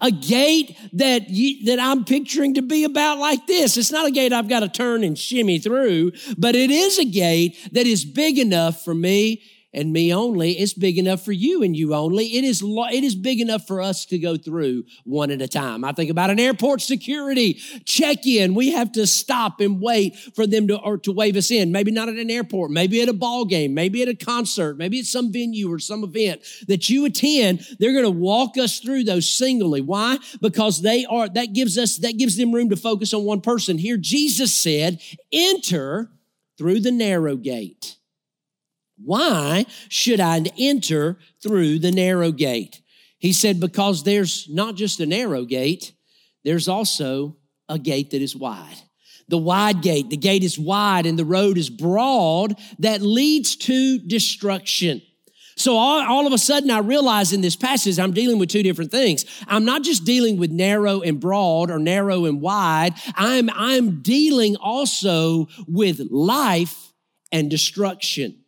A 0.00 0.10
gate 0.10 0.76
that 0.92 1.30
you, 1.30 1.64
that 1.66 1.80
I'm 1.80 2.04
picturing 2.04 2.54
to 2.54 2.62
be 2.62 2.84
about 2.84 3.18
like 3.18 3.46
this. 3.46 3.76
It's 3.76 3.92
not 3.92 4.06
a 4.06 4.10
gate 4.10 4.32
I've 4.32 4.48
got 4.48 4.60
to 4.60 4.68
turn 4.68 5.02
and 5.04 5.18
shimmy 5.18 5.58
through, 5.58 6.12
but 6.36 6.54
it 6.54 6.70
is 6.70 6.98
a 6.98 7.04
gate 7.04 7.56
that 7.72 7.86
is 7.86 8.04
big 8.04 8.38
enough 8.38 8.84
for 8.84 8.94
me 8.94 9.42
and 9.76 9.92
me 9.92 10.12
only. 10.12 10.52
It's 10.52 10.72
big 10.72 10.98
enough 10.98 11.22
for 11.22 11.32
you 11.32 11.62
and 11.62 11.76
you 11.76 11.94
only. 11.94 12.24
It 12.34 12.44
is, 12.44 12.62
it 12.64 13.04
is 13.04 13.14
big 13.14 13.40
enough 13.40 13.66
for 13.66 13.82
us 13.82 14.06
to 14.06 14.18
go 14.18 14.38
through 14.38 14.84
one 15.04 15.30
at 15.30 15.42
a 15.42 15.46
time. 15.46 15.84
I 15.84 15.92
think 15.92 16.10
about 16.10 16.30
an 16.30 16.40
airport 16.40 16.80
security 16.80 17.54
check 17.84 18.26
in. 18.26 18.54
We 18.54 18.72
have 18.72 18.90
to 18.92 19.06
stop 19.06 19.60
and 19.60 19.80
wait 19.80 20.16
for 20.34 20.46
them 20.46 20.66
to, 20.68 20.80
or 20.80 20.96
to 20.98 21.12
wave 21.12 21.36
us 21.36 21.50
in. 21.50 21.70
Maybe 21.70 21.90
not 21.90 22.08
at 22.08 22.16
an 22.16 22.30
airport, 22.30 22.70
maybe 22.70 23.02
at 23.02 23.10
a 23.10 23.12
ball 23.12 23.44
game, 23.44 23.74
maybe 23.74 24.02
at 24.02 24.08
a 24.08 24.14
concert, 24.14 24.78
maybe 24.78 24.98
at 24.98 25.04
some 25.04 25.30
venue 25.30 25.70
or 25.70 25.78
some 25.78 26.02
event 26.02 26.40
that 26.68 26.88
you 26.88 27.04
attend. 27.04 27.66
They're 27.78 27.92
going 27.92 28.04
to 28.04 28.10
walk 28.10 28.56
us 28.56 28.80
through 28.80 29.04
those 29.04 29.28
singly. 29.28 29.82
Why? 29.82 30.16
Because 30.40 30.80
they 30.80 31.04
are, 31.04 31.28
that 31.28 31.52
gives 31.52 31.76
us, 31.76 31.98
that 31.98 32.16
gives 32.16 32.36
them 32.36 32.52
room 32.52 32.70
to 32.70 32.76
focus 32.76 33.12
on 33.12 33.24
one 33.24 33.42
person. 33.42 33.76
Here, 33.76 33.98
Jesus 33.98 34.54
said, 34.54 35.02
enter 35.30 36.10
through 36.56 36.80
the 36.80 36.92
narrow 36.92 37.36
gate. 37.36 37.95
Why 39.02 39.66
should 39.88 40.20
I 40.20 40.44
enter 40.58 41.18
through 41.42 41.80
the 41.80 41.92
narrow 41.92 42.32
gate? 42.32 42.80
He 43.18 43.32
said, 43.32 43.60
because 43.60 44.04
there's 44.04 44.48
not 44.48 44.74
just 44.74 45.00
a 45.00 45.06
narrow 45.06 45.44
gate, 45.44 45.92
there's 46.44 46.68
also 46.68 47.36
a 47.68 47.78
gate 47.78 48.10
that 48.10 48.22
is 48.22 48.36
wide. 48.36 48.76
the 49.28 49.38
wide 49.38 49.82
gate. 49.82 50.08
The 50.08 50.16
gate 50.16 50.44
is 50.44 50.56
wide 50.56 51.04
and 51.04 51.18
the 51.18 51.24
road 51.24 51.58
is 51.58 51.68
broad 51.68 52.56
that 52.78 53.02
leads 53.02 53.56
to 53.56 53.98
destruction. 53.98 55.02
So 55.56 55.76
all, 55.76 56.00
all, 56.06 56.26
of 56.26 56.32
a 56.32 56.38
sudden 56.38 56.70
I 56.70 56.78
realize 56.78 57.32
in 57.32 57.40
this 57.40 57.56
passage, 57.56 57.98
I'm 57.98 58.12
dealing 58.12 58.38
with 58.38 58.50
two 58.50 58.62
different 58.62 58.90
things. 58.90 59.24
I'm 59.48 59.64
not 59.64 59.82
just 59.82 60.04
dealing 60.04 60.36
with 60.36 60.50
narrow 60.50 61.00
and 61.00 61.18
broad 61.18 61.70
or 61.70 61.78
narrow 61.78 62.26
and 62.26 62.40
wide. 62.40 62.94
I'm, 63.14 63.50
I'm 63.50 64.02
dealing 64.02 64.56
also 64.56 65.48
with 65.66 66.00
life 66.10 66.92
and 67.32 67.50
destruction. 67.50 68.44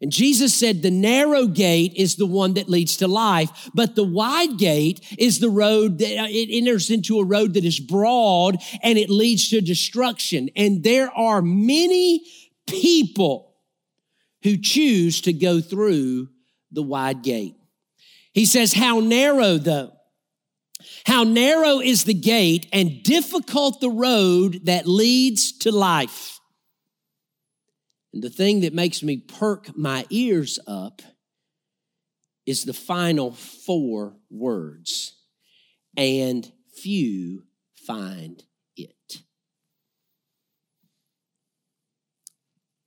And 0.00 0.12
Jesus 0.12 0.54
said 0.54 0.82
the 0.82 0.92
narrow 0.92 1.46
gate 1.46 1.94
is 1.96 2.14
the 2.14 2.26
one 2.26 2.54
that 2.54 2.68
leads 2.68 2.98
to 2.98 3.08
life, 3.08 3.68
but 3.74 3.96
the 3.96 4.04
wide 4.04 4.56
gate 4.56 5.00
is 5.18 5.40
the 5.40 5.50
road 5.50 5.98
that 5.98 6.18
uh, 6.18 6.26
it 6.28 6.56
enters 6.56 6.90
into 6.90 7.18
a 7.18 7.24
road 7.24 7.54
that 7.54 7.64
is 7.64 7.80
broad 7.80 8.58
and 8.82 8.96
it 8.96 9.10
leads 9.10 9.48
to 9.48 9.60
destruction. 9.60 10.50
And 10.54 10.84
there 10.84 11.10
are 11.10 11.42
many 11.42 12.24
people 12.68 13.56
who 14.44 14.56
choose 14.56 15.20
to 15.22 15.32
go 15.32 15.60
through 15.60 16.28
the 16.70 16.82
wide 16.82 17.22
gate. 17.22 17.56
He 18.32 18.46
says, 18.46 18.72
how 18.72 19.00
narrow 19.00 19.56
though? 19.58 19.92
How 21.06 21.24
narrow 21.24 21.80
is 21.80 22.04
the 22.04 22.14
gate 22.14 22.68
and 22.72 23.02
difficult 23.02 23.80
the 23.80 23.90
road 23.90 24.60
that 24.66 24.86
leads 24.86 25.58
to 25.58 25.72
life. 25.72 26.37
And 28.12 28.22
the 28.22 28.30
thing 28.30 28.60
that 28.60 28.72
makes 28.72 29.02
me 29.02 29.18
perk 29.18 29.76
my 29.76 30.06
ears 30.10 30.58
up 30.66 31.02
is 32.46 32.64
the 32.64 32.72
final 32.72 33.32
four 33.32 34.16
words 34.30 35.14
and 35.96 36.50
few 36.74 37.44
find 37.86 38.42
it. 38.76 39.22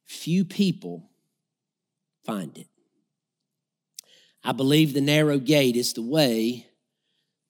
Few 0.08 0.46
people 0.46 1.12
find 2.26 2.58
it. 2.58 2.68
I 4.44 4.52
believe 4.54 4.94
the 4.94 5.02
narrow 5.02 5.38
gate 5.38 5.76
is 5.76 5.94
the 5.94 6.02
way 6.02 6.68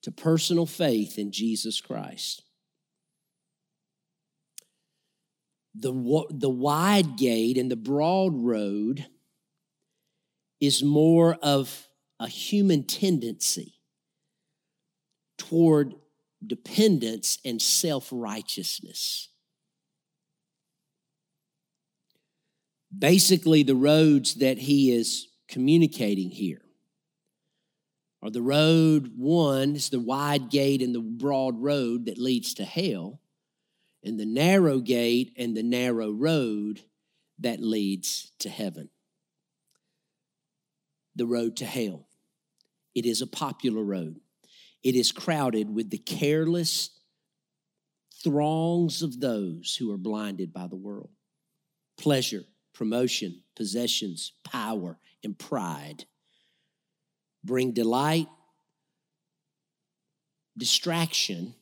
to 0.01 0.12
personal 0.12 0.66
faith 0.66 1.18
in 1.18 1.32
Jesus 1.32 1.80
Christ. 1.80 2.44
The, 5.74 5.92
the 6.30 6.50
wide 6.50 7.18
gate 7.18 7.58
and 7.58 7.72
the 7.72 7.78
broad 7.78 8.34
road 8.36 9.06
is 10.60 10.84
more 10.84 11.38
of 11.42 11.88
a 12.20 12.28
human 12.28 12.84
tendency 12.84 13.75
toward 15.38 15.96
dependence 16.46 17.40
and 17.46 17.62
self 17.62 18.10
righteousness. 18.12 19.30
Basically, 22.98 23.63
the 23.63 23.75
roads 23.75 24.36
that 24.36 24.58
he 24.58 24.92
is 24.92 25.28
communicating 25.48 26.30
here 26.30 26.62
are 28.22 28.30
the 28.30 28.42
road 28.42 29.13
one 29.18 29.75
is 29.75 29.90
the 29.90 30.00
wide 30.00 30.50
gate 30.50 30.82
and 30.82 30.94
the 30.94 31.00
broad 31.00 31.60
road 31.62 32.06
that 32.06 32.18
leads 32.18 32.54
to 32.56 32.66
hell 32.66 33.21
and 34.03 34.20
the 34.20 34.25
narrow 34.25 34.79
gate 34.79 35.34
and 35.38 35.55
the 35.55 35.63
narrow 35.63 36.12
road 36.12 36.81
that 37.39 37.60
leads 37.60 38.31
to 38.39 38.50
heaven. 38.50 38.89
The 41.15 41.25
road 41.25 41.58
to 41.58 41.65
hell. 41.65 42.08
It 42.96 43.05
is 43.05 43.22
a 43.22 43.27
popular 43.27 43.84
road. 43.84 44.20
It 44.84 44.96
is 44.96 45.12
crowded 45.12 45.70
with 45.74 45.89
the 45.89 45.98
careless 45.98 46.89
throngs 48.24 49.01
of 49.01 49.20
those 49.20 49.75
who 49.75 49.91
are 49.91 49.98
blinded 49.98 50.53
by 50.53 50.67
the 50.67 50.75
world. 50.75 51.10
Pleasure, 51.98 52.43
promotion, 52.74 53.43
possessions, 53.55 54.34
power, 54.43 55.00
and 55.24 55.38
pride 55.38 56.05
bring 57.43 57.72
delight, 57.72 58.27
distraction, 60.58 61.55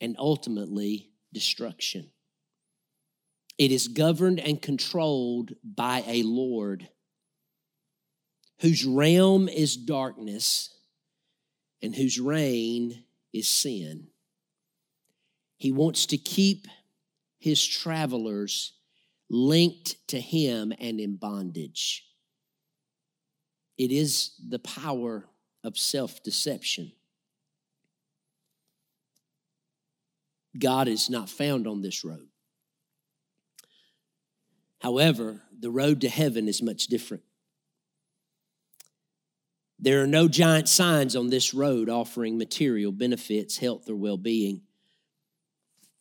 and 0.00 0.16
ultimately 0.18 1.10
destruction. 1.36 2.08
It 3.58 3.70
is 3.70 3.88
governed 3.88 4.40
and 4.40 4.62
controlled 4.62 5.52
by 5.62 6.02
a 6.06 6.22
Lord 6.22 6.88
whose 8.60 8.86
realm 8.86 9.46
is 9.46 9.76
darkness 9.76 10.74
and 11.82 11.94
whose 11.94 12.18
reign 12.18 13.04
is 13.34 13.48
sin. 13.48 14.06
He 15.58 15.72
wants 15.72 16.06
to 16.06 16.16
keep 16.16 16.68
his 17.38 17.62
travelers 17.62 18.72
linked 19.28 20.08
to 20.08 20.18
him 20.18 20.72
and 20.80 20.98
in 20.98 21.16
bondage. 21.16 22.02
It 23.76 23.92
is 23.92 24.30
the 24.48 24.58
power 24.58 25.28
of 25.62 25.76
self 25.76 26.22
deception. 26.22 26.92
God 30.58 30.88
is 30.88 31.10
not 31.10 31.28
found 31.28 31.66
on 31.66 31.82
this 31.82 32.04
road. 32.04 32.28
However, 34.80 35.42
the 35.58 35.70
road 35.70 36.00
to 36.02 36.08
heaven 36.08 36.48
is 36.48 36.62
much 36.62 36.86
different. 36.86 37.22
There 39.78 40.02
are 40.02 40.06
no 40.06 40.28
giant 40.28 40.68
signs 40.68 41.16
on 41.16 41.28
this 41.28 41.52
road 41.52 41.88
offering 41.88 42.38
material 42.38 42.92
benefits, 42.92 43.58
health, 43.58 43.88
or 43.88 43.96
well 43.96 44.16
being. 44.16 44.62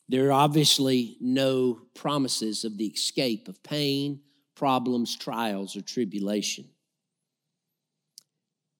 There 0.07 0.27
are 0.27 0.33
obviously 0.33 1.17
no 1.19 1.81
promises 1.93 2.63
of 2.63 2.77
the 2.77 2.85
escape 2.85 3.47
of 3.47 3.61
pain, 3.63 4.21
problems, 4.53 5.15
trials, 5.15 5.75
or 5.75 5.81
tribulation. 5.81 6.65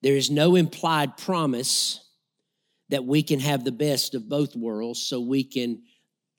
There 0.02 0.16
is 0.16 0.30
no 0.30 0.56
implied 0.56 1.18
promise 1.18 2.05
that 2.96 3.04
we 3.04 3.22
can 3.22 3.42
have 3.42 3.66
the 3.66 3.74
best 3.74 4.16
of 4.16 4.30
both 4.30 4.56
worlds 4.56 5.02
so 5.02 5.20
we 5.20 5.44
can 5.44 5.82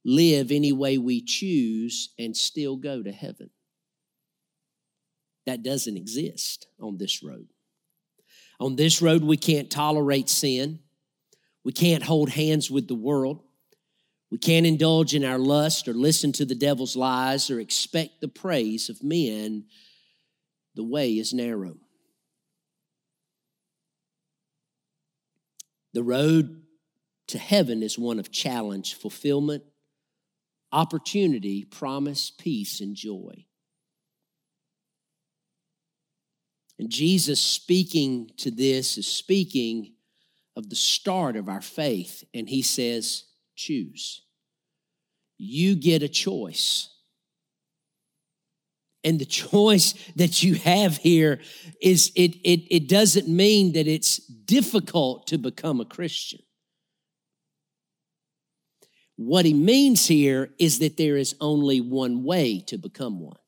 live 0.06 0.50
any 0.50 0.72
way 0.72 0.96
we 0.96 1.20
choose 1.20 2.14
and 2.18 2.34
still 2.34 2.76
go 2.76 3.02
to 3.02 3.12
heaven. 3.12 3.50
That 5.44 5.62
doesn't 5.62 5.98
exist 5.98 6.66
on 6.80 6.96
this 6.96 7.22
road. 7.22 7.48
On 8.58 8.74
this 8.74 9.02
road, 9.02 9.22
we 9.22 9.36
can't 9.36 9.70
tolerate 9.70 10.30
sin. 10.30 10.78
We 11.62 11.72
can't 11.72 12.02
hold 12.02 12.30
hands 12.30 12.70
with 12.70 12.88
the 12.88 12.94
world. 12.94 13.42
We 14.30 14.38
can't 14.38 14.64
indulge 14.64 15.14
in 15.14 15.26
our 15.26 15.38
lust 15.38 15.88
or 15.88 15.92
listen 15.92 16.32
to 16.32 16.46
the 16.46 16.54
devil's 16.54 16.96
lies 16.96 17.50
or 17.50 17.60
expect 17.60 18.22
the 18.22 18.28
praise 18.28 18.88
of 18.88 19.02
men. 19.02 19.66
The 20.74 20.84
way 20.84 21.10
is 21.18 21.34
narrow. 21.34 21.76
The 25.96 26.02
road 26.02 26.60
to 27.28 27.38
heaven 27.38 27.82
is 27.82 27.98
one 27.98 28.18
of 28.18 28.30
challenge, 28.30 28.96
fulfillment, 28.96 29.62
opportunity, 30.70 31.64
promise, 31.64 32.30
peace, 32.30 32.82
and 32.82 32.94
joy. 32.94 33.46
And 36.78 36.90
Jesus 36.90 37.40
speaking 37.40 38.30
to 38.36 38.50
this 38.50 38.98
is 38.98 39.06
speaking 39.06 39.94
of 40.54 40.68
the 40.68 40.76
start 40.76 41.34
of 41.34 41.48
our 41.48 41.62
faith. 41.62 42.24
And 42.34 42.46
he 42.46 42.60
says, 42.60 43.24
choose. 43.54 44.20
You 45.38 45.76
get 45.76 46.02
a 46.02 46.08
choice. 46.08 46.90
And 49.06 49.20
the 49.20 49.24
choice 49.24 49.94
that 50.16 50.42
you 50.42 50.56
have 50.56 50.96
here 50.96 51.40
is 51.80 52.10
it, 52.16 52.34
it, 52.42 52.66
it 52.74 52.88
doesn't 52.88 53.28
mean 53.28 53.74
that 53.74 53.86
it's 53.86 54.16
difficult 54.16 55.28
to 55.28 55.38
become 55.38 55.80
a 55.80 55.84
Christian. 55.84 56.40
What 59.14 59.44
he 59.44 59.54
means 59.54 60.08
here 60.08 60.50
is 60.58 60.80
that 60.80 60.96
there 60.96 61.16
is 61.16 61.36
only 61.40 61.80
one 61.80 62.24
way 62.24 62.58
to 62.66 62.76
become 62.76 63.20
one. 63.20 63.38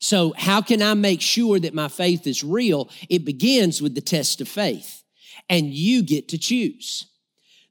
So, 0.00 0.32
how 0.36 0.62
can 0.62 0.80
I 0.80 0.94
make 0.94 1.20
sure 1.20 1.58
that 1.58 1.74
my 1.74 1.88
faith 1.88 2.24
is 2.24 2.44
real? 2.44 2.88
It 3.08 3.24
begins 3.24 3.82
with 3.82 3.96
the 3.96 4.00
test 4.00 4.40
of 4.40 4.46
faith, 4.46 5.02
and 5.48 5.74
you 5.74 6.04
get 6.04 6.28
to 6.28 6.38
choose. 6.38 7.04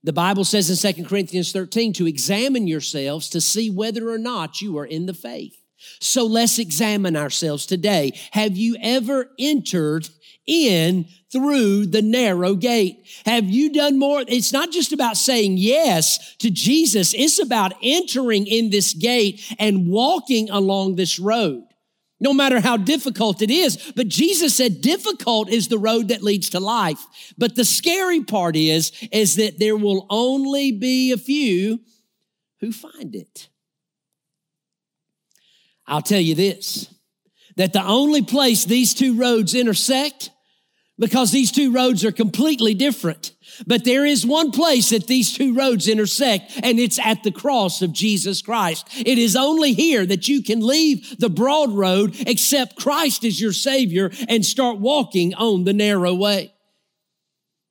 The 0.03 0.13
Bible 0.13 0.45
says 0.45 0.83
in 0.83 0.93
2 0.93 1.05
Corinthians 1.05 1.51
13 1.51 1.93
to 1.93 2.07
examine 2.07 2.67
yourselves 2.67 3.29
to 3.29 3.41
see 3.41 3.69
whether 3.69 4.09
or 4.09 4.17
not 4.17 4.61
you 4.61 4.77
are 4.77 4.85
in 4.85 5.05
the 5.05 5.13
faith. 5.13 5.61
So 5.99 6.25
let's 6.25 6.59
examine 6.59 7.15
ourselves 7.15 7.65
today. 7.65 8.13
Have 8.31 8.57
you 8.57 8.77
ever 8.81 9.29
entered 9.37 10.09
in 10.45 11.05
through 11.31 11.87
the 11.87 12.01
narrow 12.01 12.55
gate? 12.55 13.05
Have 13.25 13.45
you 13.45 13.71
done 13.71 13.99
more? 13.99 14.23
It's 14.27 14.53
not 14.53 14.71
just 14.71 14.93
about 14.93 15.17
saying 15.17 15.57
yes 15.57 16.35
to 16.37 16.49
Jesus. 16.49 17.13
It's 17.13 17.39
about 17.39 17.73
entering 17.83 18.47
in 18.47 18.69
this 18.69 18.93
gate 18.93 19.41
and 19.59 19.87
walking 19.87 20.49
along 20.49 20.95
this 20.95 21.19
road 21.19 21.63
no 22.19 22.33
matter 22.33 22.59
how 22.59 22.77
difficult 22.77 23.41
it 23.41 23.51
is. 23.51 23.91
But 23.95 24.07
Jesus 24.07 24.55
said 24.55 24.81
difficult 24.81 25.49
is 25.49 25.67
the 25.67 25.77
road 25.77 26.07
that 26.07 26.23
leads 26.23 26.49
to 26.51 26.59
life. 26.59 27.05
But 27.37 27.55
the 27.55 27.65
scary 27.65 28.23
part 28.23 28.55
is, 28.55 28.91
is 29.11 29.35
that 29.35 29.59
there 29.59 29.75
will 29.75 30.05
only 30.09 30.71
be 30.71 31.11
a 31.11 31.17
few 31.17 31.79
who 32.59 32.71
find 32.71 33.15
it. 33.15 33.49
I'll 35.85 36.01
tell 36.01 36.19
you 36.19 36.35
this 36.35 36.93
that 37.55 37.73
the 37.73 37.83
only 37.83 38.21
place 38.21 38.65
these 38.65 38.93
two 38.93 39.15
roads 39.15 39.55
intersect, 39.55 40.29
because 40.99 41.31
these 41.31 41.51
two 41.51 41.71
roads 41.71 42.03
are 42.03 42.11
completely 42.11 42.73
different, 42.73 43.33
but 43.65 43.85
there 43.85 44.05
is 44.05 44.25
one 44.25 44.51
place 44.51 44.89
that 44.89 45.07
these 45.07 45.33
two 45.33 45.53
roads 45.53 45.87
intersect, 45.87 46.51
and 46.63 46.79
it's 46.79 46.99
at 46.99 47.23
the 47.23 47.31
cross 47.31 47.81
of 47.81 47.93
Jesus 47.93 48.41
Christ. 48.41 48.87
It 48.95 49.17
is 49.17 49.35
only 49.35 49.73
here 49.73 50.05
that 50.05 50.27
you 50.27 50.43
can 50.43 50.65
leave 50.65 51.17
the 51.19 51.29
broad 51.29 51.71
road, 51.71 52.15
accept 52.27 52.77
Christ 52.77 53.23
as 53.23 53.39
your 53.39 53.53
Savior, 53.53 54.11
and 54.27 54.45
start 54.45 54.79
walking 54.79 55.33
on 55.35 55.63
the 55.63 55.73
narrow 55.73 56.13
way. 56.13 56.53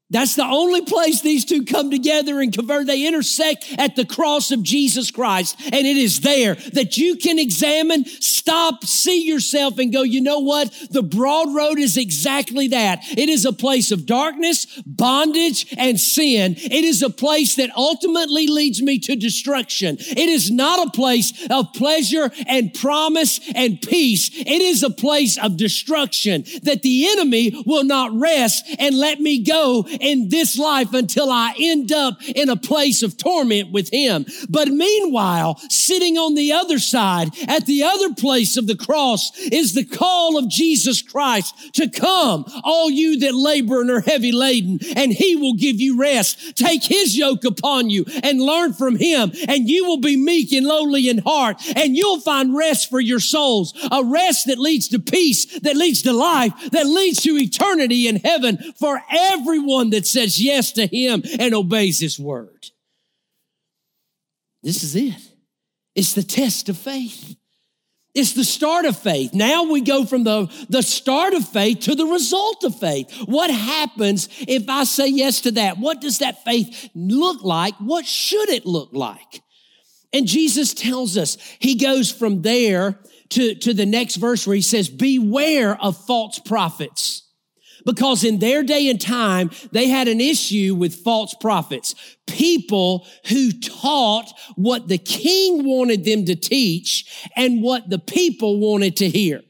That's 0.08 0.36
the 0.36 0.44
only 0.44 0.82
place 0.82 1.20
these 1.20 1.44
two 1.44 1.64
come 1.64 1.90
together 1.90 2.40
and 2.40 2.52
convert. 2.52 2.86
They 2.86 3.08
intersect 3.08 3.75
at 3.76 3.96
the 3.96 4.04
cross 4.04 4.52
of 4.52 4.62
Jesus 4.62 5.10
Christ. 5.10 5.56
And 5.64 5.84
it 5.84 5.96
is 5.96 6.20
there 6.20 6.54
that 6.75 6.96
you 6.96 7.16
can 7.16 7.40
examine, 7.40 8.04
stop, 8.04 8.84
see 8.84 9.26
yourself 9.26 9.78
and 9.78 9.92
go, 9.92 10.02
you 10.02 10.20
know 10.20 10.38
what? 10.38 10.72
The 10.90 11.02
broad 11.02 11.52
road 11.52 11.80
is 11.80 11.96
exactly 11.96 12.68
that. 12.68 13.00
It 13.18 13.28
is 13.28 13.44
a 13.44 13.52
place 13.52 13.90
of 13.90 14.06
darkness, 14.06 14.80
bondage, 14.86 15.75
and 15.76 15.98
sin. 15.98 16.54
It 16.56 16.84
is 16.84 17.02
a 17.02 17.10
place 17.10 17.56
that 17.56 17.70
ultimately 17.76 18.46
leads 18.46 18.80
me 18.80 19.00
to 19.00 19.16
destruction. 19.16 19.96
It 19.98 20.28
is 20.28 20.52
not 20.52 20.86
a 20.86 20.90
place 20.92 21.32
of 21.50 21.72
pleasure 21.72 22.30
and 22.46 22.72
promise 22.72 23.40
and 23.56 23.82
peace. 23.82 24.30
It 24.32 24.62
is 24.62 24.84
a 24.84 24.90
place 24.90 25.36
of 25.36 25.56
destruction 25.56 26.44
that 26.62 26.82
the 26.82 27.08
enemy 27.08 27.60
will 27.66 27.84
not 27.84 28.16
rest 28.16 28.64
and 28.78 28.96
let 28.96 29.20
me 29.20 29.42
go 29.42 29.84
in 30.00 30.29
this 30.29 30.59
life 30.59 30.93
until 30.93 31.31
I 31.31 31.55
end 31.59 31.93
up 31.93 32.23
in 32.23 32.49
a 32.49 32.57
place 32.57 33.03
of 33.03 33.17
torment 33.17 33.73
with 33.73 33.91
him. 33.93 34.26
But 34.49 34.69
meanwhile, 34.69 35.61
sitting 35.69 36.17
on 36.17 36.35
the 36.35 36.53
other 36.53 36.79
side 36.79 37.31
at 37.49 37.67
the 37.67 37.83
other 37.83 38.15
place 38.15 38.57
of 38.57 38.67
the 38.67 38.76
cross 38.76 39.37
is 39.38 39.75
the 39.75 39.85
call 39.85 40.38
of 40.38 40.49
Jesus 40.49 41.03
Christ 41.03 41.75
to 41.75 41.88
come, 41.88 42.45
all 42.65 42.91
you 42.91 43.21
that 43.21 43.35
labor 43.35 43.81
and 43.81 43.91
are 43.91 44.00
heavy 44.00 44.33
laden, 44.33 44.79
and 44.97 45.12
he 45.12 45.37
will 45.37 45.55
give 45.55 45.81
you 45.81 45.99
rest. 45.99 46.57
Take 46.57 46.85
his 46.85 47.17
yoke 47.17 47.45
upon 47.45 47.91
you 47.91 48.05
and 48.23 48.41
learn 48.41 48.73
from 48.73 48.97
him, 48.97 49.33
and 49.49 49.69
you 49.69 49.85
will 49.87 50.00
be 50.00 50.17
meek 50.17 50.53
and 50.53 50.67
lowly 50.67 51.09
in 51.09 51.19
heart, 51.19 51.62
and 51.76 51.97
you'll 51.97 52.21
find 52.21 52.57
rest 52.57 52.91
for 52.91 53.00
your 53.00 53.21
souls, 53.21 53.75
a 53.91 54.05
rest 54.05 54.47
that 54.47 54.59
leads 54.59 54.88
to 54.88 54.99
peace, 54.99 55.47
that 55.61 55.76
leads 55.76 56.03
to 56.03 56.12
life, 56.12 56.53
that 56.71 56.87
leads 56.87 57.23
to 57.23 57.37
eternity 57.37 58.09
in 58.09 58.17
heaven 58.17 58.59
for 58.79 59.03
everyone 59.11 59.86
one 59.87 59.90
that 59.90 60.07
says 60.07 60.43
yes 60.43 60.73
to 60.73 60.87
him 60.87 61.23
and 61.38 61.55
obeys 61.55 62.00
his 62.00 62.19
word. 62.19 62.71
This 64.62 64.83
is 64.83 64.97
it. 64.97 65.14
It's 65.95 66.14
the 66.14 66.23
test 66.23 66.69
of 66.69 66.76
faith. 66.76 67.37
It's 68.14 68.33
the 68.33 68.45
start 68.45 68.87
of 68.87 68.99
faith. 68.99 69.35
Now 69.35 69.64
we 69.64 69.83
go 69.83 70.07
from 70.07 70.25
the, 70.25 70.50
the 70.71 70.83
start 70.83 71.35
of 71.35 71.47
faith 71.47 71.81
to 71.81 71.95
the 71.95 72.07
result 72.07 72.64
of 72.64 72.78
faith. 72.78 73.12
What 73.26 73.50
happens 73.50 74.28
if 74.40 74.69
I 74.69 74.85
say 74.85 75.09
yes 75.09 75.43
to 75.43 75.52
that? 75.52 75.78
What 75.78 76.00
does 76.00 76.19
that 76.19 76.43
faith 76.43 76.88
look 76.95 77.43
like? 77.43 77.75
What 77.76 78.07
should 78.07 78.49
it 78.49 78.64
look 78.64 78.90
like? 78.93 79.43
And 80.12 80.26
Jesus 80.26 80.73
tells 80.73 81.19
us, 81.19 81.37
he 81.59 81.76
goes 81.76 82.11
from 82.11 82.40
there 82.40 82.99
to, 83.31 83.55
to 83.57 83.75
the 83.75 83.87
next 83.87 84.16
verse 84.16 84.47
where 84.47 84.57
he 84.57 84.62
says, 84.62 84.88
beware 84.88 85.81
of 85.81 86.02
false 86.07 86.38
prophets 86.38 87.25
because 87.87 88.25
in 88.25 88.40
their 88.40 88.62
day 88.62 88.90
and 88.90 89.00
time, 89.00 89.50
they 89.73 89.88
had 89.88 90.09
an 90.09 90.21
issue 90.21 90.75
with 90.75 90.95
false 90.95 91.35
prophets. 91.40 91.95
People 92.26 93.07
who 93.28 93.52
taught 93.52 94.31
what 94.57 94.88
the 94.88 94.99
king 94.99 95.64
wanted 95.64 96.05
them 96.05 96.26
to 96.26 96.35
teach 96.35 97.26
and 97.37 97.63
what 97.63 97.89
the 97.89 98.00
people 98.00 98.58
wanted 98.58 98.97
to 98.97 99.08
hear. 99.08 99.41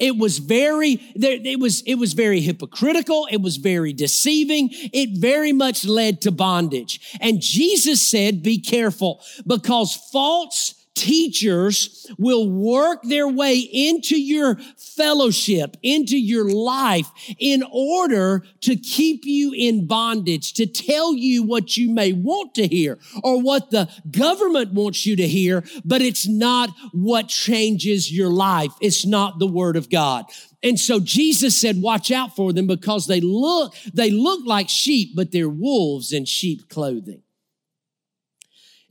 It 0.00 0.16
was 0.16 0.38
very, 0.38 0.92
it 1.14 1.60
was, 1.60 1.82
it 1.82 1.96
was 1.96 2.14
very 2.14 2.40
hypocritical. 2.40 3.28
It 3.30 3.42
was 3.42 3.58
very 3.58 3.92
deceiving. 3.92 4.70
It 4.72 5.20
very 5.20 5.52
much 5.52 5.84
led 5.84 6.22
to 6.22 6.30
bondage. 6.32 7.18
And 7.20 7.42
Jesus 7.42 8.00
said, 8.00 8.42
be 8.42 8.58
careful 8.58 9.20
because 9.46 9.94
false 9.94 10.81
teachers 10.94 12.06
will 12.18 12.50
work 12.50 13.02
their 13.02 13.28
way 13.28 13.58
into 13.58 14.20
your 14.20 14.56
fellowship, 14.76 15.76
into 15.82 16.18
your 16.18 16.50
life 16.50 17.10
in 17.38 17.62
order 17.72 18.44
to 18.60 18.76
keep 18.76 19.24
you 19.24 19.52
in 19.56 19.86
bondage, 19.86 20.52
to 20.54 20.66
tell 20.66 21.14
you 21.14 21.42
what 21.42 21.76
you 21.76 21.90
may 21.90 22.12
want 22.12 22.54
to 22.54 22.66
hear 22.66 22.98
or 23.22 23.40
what 23.40 23.70
the 23.70 23.88
government 24.10 24.72
wants 24.72 25.06
you 25.06 25.16
to 25.16 25.26
hear, 25.26 25.64
but 25.84 26.02
it's 26.02 26.28
not 26.28 26.70
what 26.92 27.28
changes 27.28 28.12
your 28.12 28.30
life. 28.30 28.72
It's 28.80 29.06
not 29.06 29.38
the 29.38 29.46
word 29.46 29.76
of 29.76 29.88
God. 29.90 30.26
And 30.62 30.78
so 30.78 31.00
Jesus 31.00 31.56
said, 31.56 31.82
watch 31.82 32.10
out 32.10 32.36
for 32.36 32.52
them 32.52 32.66
because 32.66 33.06
they 33.06 33.20
look, 33.20 33.74
they 33.92 34.10
look 34.10 34.46
like 34.46 34.68
sheep, 34.68 35.12
but 35.16 35.32
they're 35.32 35.48
wolves 35.48 36.12
in 36.12 36.24
sheep 36.24 36.68
clothing. 36.68 37.21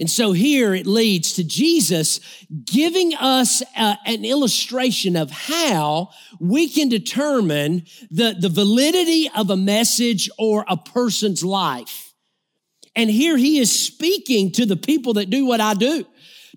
And 0.01 0.09
so 0.09 0.31
here 0.31 0.73
it 0.73 0.87
leads 0.87 1.33
to 1.33 1.43
Jesus 1.43 2.19
giving 2.65 3.13
us 3.13 3.61
uh, 3.77 3.97
an 4.07 4.25
illustration 4.25 5.15
of 5.15 5.29
how 5.29 6.09
we 6.39 6.67
can 6.67 6.89
determine 6.89 7.85
the, 8.09 8.35
the 8.37 8.49
validity 8.49 9.29
of 9.37 9.51
a 9.51 9.55
message 9.55 10.27
or 10.39 10.65
a 10.67 10.75
person's 10.75 11.43
life. 11.43 12.15
And 12.95 13.11
here 13.11 13.37
he 13.37 13.59
is 13.59 13.71
speaking 13.71 14.51
to 14.53 14.65
the 14.65 14.75
people 14.75 15.13
that 15.13 15.29
do 15.29 15.45
what 15.45 15.61
I 15.61 15.75
do 15.75 16.07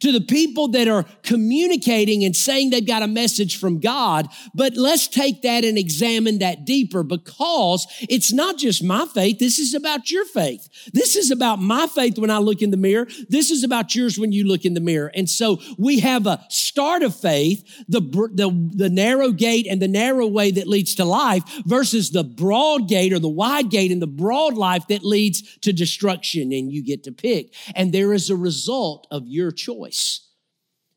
to 0.04 0.12
the 0.12 0.20
people 0.20 0.68
that 0.68 0.86
are 0.86 1.06
communicating 1.22 2.24
and 2.24 2.36
saying 2.36 2.68
they've 2.68 2.86
got 2.86 3.02
a 3.02 3.08
message 3.08 3.58
from 3.58 3.80
God. 3.80 4.28
But 4.54 4.76
let's 4.76 5.08
take 5.08 5.40
that 5.42 5.64
and 5.64 5.78
examine 5.78 6.40
that 6.40 6.66
deeper 6.66 7.02
because 7.02 7.86
it's 8.02 8.30
not 8.30 8.58
just 8.58 8.84
my 8.84 9.06
faith. 9.06 9.38
This 9.38 9.58
is 9.58 9.72
about 9.72 10.10
your 10.10 10.26
faith. 10.26 10.68
This 10.92 11.16
is 11.16 11.30
about 11.30 11.58
my 11.58 11.86
faith 11.86 12.18
when 12.18 12.28
I 12.28 12.36
look 12.36 12.60
in 12.60 12.70
the 12.70 12.76
mirror. 12.76 13.06
This 13.30 13.50
is 13.50 13.64
about 13.64 13.94
yours 13.94 14.18
when 14.18 14.30
you 14.30 14.46
look 14.46 14.66
in 14.66 14.74
the 14.74 14.80
mirror. 14.80 15.10
And 15.14 15.28
so 15.28 15.58
we 15.78 16.00
have 16.00 16.26
a 16.26 16.44
start 16.50 17.02
of 17.02 17.16
faith, 17.16 17.64
the, 17.88 18.02
the, 18.02 18.70
the 18.74 18.90
narrow 18.90 19.30
gate 19.30 19.66
and 19.66 19.80
the 19.80 19.88
narrow 19.88 20.26
way 20.26 20.50
that 20.50 20.68
leads 20.68 20.94
to 20.96 21.06
life 21.06 21.44
versus 21.64 22.10
the 22.10 22.24
broad 22.24 22.90
gate 22.90 23.14
or 23.14 23.18
the 23.18 23.26
wide 23.26 23.70
gate 23.70 23.90
and 23.90 24.02
the 24.02 24.06
broad 24.06 24.52
life 24.52 24.86
that 24.88 25.02
leads 25.02 25.56
to 25.60 25.72
destruction. 25.72 26.52
And 26.52 26.70
you 26.70 26.84
get 26.84 27.04
to 27.04 27.12
pick. 27.12 27.54
And 27.74 27.90
there 27.90 28.12
is 28.12 28.28
a 28.28 28.36
result 28.36 29.06
of 29.10 29.26
your 29.26 29.50
choice 29.50 29.93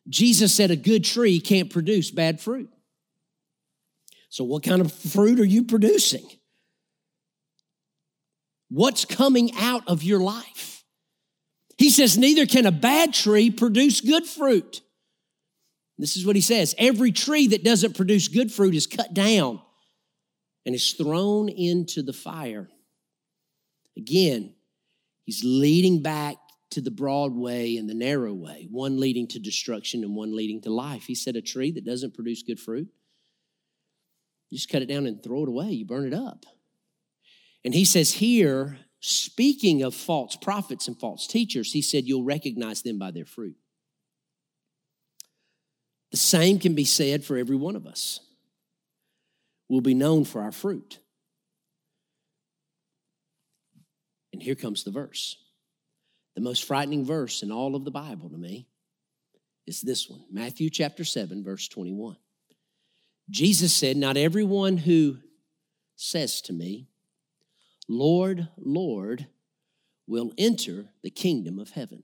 Jesus 0.08 0.54
said 0.54 0.72
a 0.72 0.76
good 0.76 1.04
tree 1.04 1.40
can't 1.40 1.70
produce 1.70 2.12
bad 2.12 2.40
fruit. 2.40 2.70
So, 4.30 4.44
what 4.44 4.64
kind 4.64 4.82
of 4.82 4.92
fruit 4.92 5.40
are 5.40 5.46
you 5.46 5.64
producing? 5.64 6.26
What's 8.70 9.06
coming 9.06 9.52
out 9.58 9.88
of 9.88 10.04
your 10.04 10.20
life? 10.20 10.84
He 11.78 11.90
says, 11.90 12.18
neither 12.18 12.46
can 12.46 12.66
a 12.66 12.72
bad 12.72 13.14
tree 13.14 13.50
produce 13.50 14.02
good 14.02 14.26
fruit. 14.26 14.82
This 15.98 16.18
is 16.18 16.26
what 16.26 16.36
he 16.36 16.42
says 16.42 16.76
every 16.78 17.12
tree 17.12 17.48
that 17.48 17.64
doesn't 17.64 17.96
produce 17.96 18.28
good 18.28 18.52
fruit 18.52 18.76
is 18.76 18.88
cut 18.88 19.14
down 19.14 19.62
and 20.66 20.76
is 20.76 20.94
thrown 20.94 21.50
into 21.50 22.04
the 22.04 22.14
fire. 22.14 22.70
Again, 23.96 24.54
he's 25.24 25.44
leading 25.44 26.04
back 26.04 26.36
to 26.72 26.82
the 26.82 26.92
broad 26.92 27.34
way 27.34 27.78
and 27.78 27.90
the 27.90 27.94
narrow 27.94 28.34
way, 28.34 28.68
one 28.70 29.00
leading 29.00 29.28
to 29.28 29.40
destruction 29.40 30.04
and 30.04 30.16
one 30.16 30.36
leading 30.36 30.62
to 30.62 30.70
life. 30.70 31.04
He 31.04 31.16
said, 31.16 31.36
A 31.36 31.42
tree 31.42 31.72
that 31.72 31.86
doesn't 31.86 32.14
produce 32.14 32.44
good 32.44 32.60
fruit, 32.60 32.90
you 34.50 34.58
just 34.58 34.70
cut 34.70 34.82
it 34.82 34.88
down 34.88 35.06
and 35.06 35.22
throw 35.22 35.44
it 35.44 35.50
away, 35.50 35.72
you 35.72 35.86
burn 35.86 36.08
it 36.08 36.14
up. 36.14 36.46
And 37.64 37.74
he 37.74 37.86
says 37.86 38.14
here, 38.14 38.80
speaking 39.00 39.84
of 39.84 39.94
false 39.94 40.36
prophets 40.36 40.88
and 40.88 41.00
false 41.00 41.28
teachers, 41.28 41.72
he 41.72 41.82
said, 41.82 42.06
You'll 42.06 42.24
recognize 42.24 42.82
them 42.82 42.98
by 42.98 43.12
their 43.12 43.26
fruit. 43.26 43.56
The 46.12 46.18
same 46.18 46.60
can 46.60 46.76
be 46.76 46.86
said 46.86 47.24
for 47.24 47.38
every 47.38 47.56
one 47.56 47.76
of 47.76 47.86
us. 47.86 48.22
We'll 49.70 49.82
be 49.82 49.94
known 49.94 50.24
for 50.24 50.42
our 50.42 50.54
fruit. 50.54 51.00
And 54.32 54.42
here 54.42 54.56
comes 54.56 54.84
the 54.84 54.92
verse. 54.92 55.36
The 56.38 56.44
most 56.44 56.66
frightening 56.66 57.04
verse 57.04 57.42
in 57.42 57.52
all 57.52 57.76
of 57.76 57.84
the 57.84 57.90
Bible 57.90 58.30
to 58.30 58.38
me 58.38 58.68
is 59.66 59.82
this 59.82 60.08
one 60.08 60.22
Matthew 60.32 60.70
chapter 60.70 61.04
7, 61.04 61.44
verse 61.44 61.68
21. 61.68 62.16
Jesus 63.32 63.74
said, 63.74 63.98
Not 63.98 64.18
everyone 64.18 64.78
who 64.78 65.18
says 65.96 66.42
to 66.42 66.54
me, 66.54 66.90
Lord, 67.90 68.50
Lord, 68.56 69.26
will 70.06 70.32
enter 70.38 70.86
the 71.02 71.10
kingdom 71.10 71.58
of 71.58 71.72
heaven, 71.72 72.04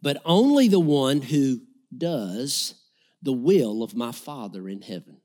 but 0.00 0.22
only 0.24 0.68
the 0.68 0.78
one 0.78 1.20
who 1.20 1.62
does 1.98 2.76
the 3.20 3.32
will 3.32 3.82
of 3.82 3.96
my 3.96 4.12
Father 4.12 4.68
in 4.68 4.80
heaven. 4.80 5.16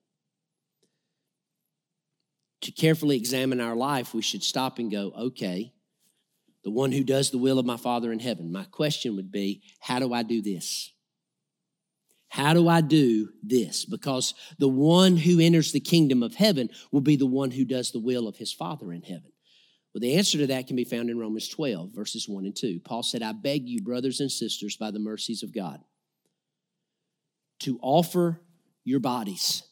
To 2.61 2.71
carefully 2.71 3.17
examine 3.17 3.61
our 3.61 3.75
life, 3.75 4.15
we 4.15 4.23
should 4.23 4.41
stop 4.41 4.79
and 4.79 4.89
go, 4.89 5.11
okay, 5.15 5.73
the 6.63 6.71
one 6.71 6.91
who 6.91 7.03
does 7.03 7.31
the 7.31 7.37
will 7.37 7.59
of 7.59 7.65
my 7.65 7.77
Father 7.77 8.11
in 8.11 8.19
heaven. 8.19 8.51
My 8.51 8.65
question 8.65 9.15
would 9.15 9.31
be, 9.31 9.61
how 9.79 9.99
do 9.99 10.13
I 10.13 10.23
do 10.23 10.41
this? 10.41 10.93
How 12.29 12.53
do 12.53 12.69
I 12.69 12.81
do 12.81 13.29
this? 13.43 13.83
Because 13.83 14.33
the 14.57 14.69
one 14.69 15.17
who 15.17 15.39
enters 15.39 15.71
the 15.71 15.81
kingdom 15.81 16.23
of 16.23 16.35
heaven 16.35 16.69
will 16.91 17.01
be 17.01 17.17
the 17.17 17.25
one 17.25 17.51
who 17.51 17.65
does 17.65 17.91
the 17.91 17.99
will 17.99 18.27
of 18.27 18.37
his 18.37 18.53
Father 18.53 18.93
in 18.93 19.01
heaven. 19.01 19.31
Well, 19.93 19.99
the 19.99 20.15
answer 20.15 20.37
to 20.37 20.47
that 20.47 20.67
can 20.67 20.77
be 20.77 20.85
found 20.85 21.09
in 21.09 21.19
Romans 21.19 21.49
12, 21.49 21.89
verses 21.93 22.29
1 22.29 22.45
and 22.45 22.55
2. 22.55 22.79
Paul 22.85 23.03
said, 23.03 23.21
I 23.21 23.33
beg 23.33 23.67
you, 23.67 23.81
brothers 23.81 24.21
and 24.21 24.31
sisters, 24.31 24.77
by 24.77 24.91
the 24.91 24.99
mercies 24.99 25.43
of 25.43 25.53
God, 25.53 25.81
to 27.59 27.77
offer 27.81 28.39
your 28.85 29.01
bodies 29.01 29.63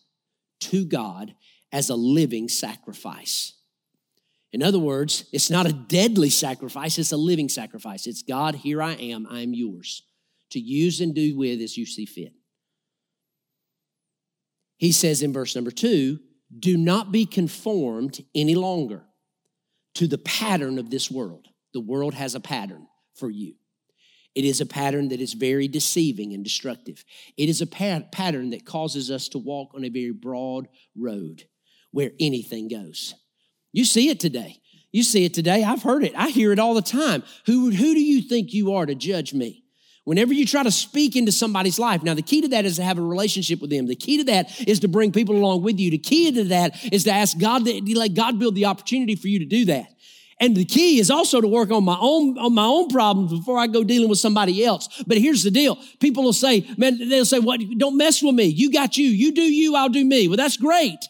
to 0.59 0.83
God 0.85 1.33
as 1.71 1.89
a 1.89 1.95
living 1.95 2.49
sacrifice. 2.49 3.53
In 4.51 4.63
other 4.63 4.79
words, 4.79 5.25
it's 5.31 5.49
not 5.49 5.67
a 5.67 5.73
deadly 5.73 6.29
sacrifice, 6.29 6.97
it's 6.97 7.11
a 7.11 7.17
living 7.17 7.49
sacrifice. 7.49 8.07
It's 8.07 8.23
God, 8.23 8.55
here 8.55 8.81
I 8.81 8.93
am, 8.93 9.27
I 9.29 9.41
am 9.41 9.53
yours, 9.53 10.03
to 10.51 10.59
use 10.59 11.01
and 11.01 11.13
do 11.13 11.37
with 11.37 11.61
as 11.61 11.77
you 11.77 11.85
see 11.85 12.05
fit. 12.05 12.33
He 14.77 14.91
says 14.91 15.21
in 15.21 15.33
verse 15.33 15.55
number 15.55 15.71
two, 15.71 16.19
do 16.57 16.77
not 16.77 17.11
be 17.11 17.25
conformed 17.25 18.23
any 18.33 18.55
longer 18.55 19.03
to 19.95 20.07
the 20.07 20.17
pattern 20.17 20.79
of 20.79 20.89
this 20.89 21.11
world. 21.11 21.47
The 21.73 21.81
world 21.81 22.15
has 22.15 22.33
a 22.33 22.39
pattern 22.39 22.87
for 23.15 23.29
you. 23.29 23.55
It 24.33 24.45
is 24.45 24.61
a 24.61 24.65
pattern 24.65 25.09
that 25.09 25.19
is 25.19 25.33
very 25.33 25.67
deceiving 25.67 26.33
and 26.33 26.43
destructive. 26.43 27.03
It 27.37 27.49
is 27.49 27.61
a 27.61 27.67
pat- 27.67 28.11
pattern 28.11 28.51
that 28.51 28.65
causes 28.65 29.11
us 29.11 29.27
to 29.29 29.37
walk 29.37 29.71
on 29.75 29.83
a 29.83 29.89
very 29.89 30.13
broad 30.13 30.67
road 30.95 31.43
where 31.91 32.11
anything 32.19 32.67
goes. 32.67 33.15
You 33.71 33.85
see 33.85 34.09
it 34.09 34.19
today. 34.19 34.59
You 34.91 35.03
see 35.03 35.25
it 35.25 35.33
today. 35.33 35.63
I've 35.63 35.83
heard 35.83 36.03
it. 36.03 36.13
I 36.15 36.29
hear 36.29 36.51
it 36.51 36.59
all 36.59 36.73
the 36.73 36.81
time. 36.81 37.23
Who, 37.45 37.69
who 37.69 37.93
do 37.93 38.01
you 38.01 38.21
think 38.23 38.53
you 38.53 38.73
are 38.73 38.85
to 38.85 38.95
judge 38.95 39.33
me? 39.33 39.63
Whenever 40.05 40.33
you 40.33 40.45
try 40.45 40.63
to 40.63 40.71
speak 40.71 41.15
into 41.15 41.31
somebody's 41.31 41.77
life, 41.77 42.01
now 42.01 42.15
the 42.15 42.23
key 42.23 42.41
to 42.41 42.47
that 42.47 42.65
is 42.65 42.77
to 42.77 42.83
have 42.83 42.97
a 42.97 43.01
relationship 43.01 43.61
with 43.61 43.69
them. 43.69 43.85
The 43.85 43.95
key 43.95 44.17
to 44.17 44.23
that 44.23 44.67
is 44.67 44.79
to 44.79 44.87
bring 44.87 45.11
people 45.11 45.35
along 45.35 45.61
with 45.61 45.79
you. 45.79 45.91
The 45.91 45.99
key 45.99 46.31
to 46.31 46.45
that 46.45 46.83
is 46.91 47.03
to 47.03 47.11
ask 47.11 47.37
God 47.37 47.65
that 47.65 47.87
let 47.95 48.15
God 48.15 48.39
build 48.39 48.55
the 48.55 48.65
opportunity 48.65 49.15
for 49.15 49.27
you 49.27 49.37
to 49.37 49.45
do 49.45 49.65
that. 49.65 49.87
And 50.39 50.55
the 50.55 50.65
key 50.65 50.99
is 50.99 51.11
also 51.11 51.41
to 51.41 51.47
work 51.47 51.69
on 51.69 51.83
my 51.83 51.97
own 51.99 52.37
on 52.39 52.53
my 52.53 52.65
own 52.65 52.87
problems 52.87 53.31
before 53.31 53.59
I 53.59 53.67
go 53.67 53.83
dealing 53.83 54.09
with 54.09 54.19
somebody 54.19 54.63
else. 54.63 54.87
But 55.05 55.17
here's 55.17 55.43
the 55.43 55.51
deal: 55.51 55.77
people 55.99 56.23
will 56.23 56.33
say, 56.33 56.65
"Man, 56.77 56.97
they'll 57.09 57.25
say, 57.25 57.39
what? 57.39 57.59
Don't 57.77 57.97
mess 57.97 58.23
with 58.23 58.33
me. 58.33 58.45
You 58.45 58.71
got 58.71 58.97
you. 58.97 59.05
You 59.05 59.33
do 59.33 59.41
you. 59.41 59.75
I'll 59.75 59.89
do 59.89 60.03
me." 60.03 60.27
Well, 60.27 60.37
that's 60.37 60.55
great. 60.55 61.07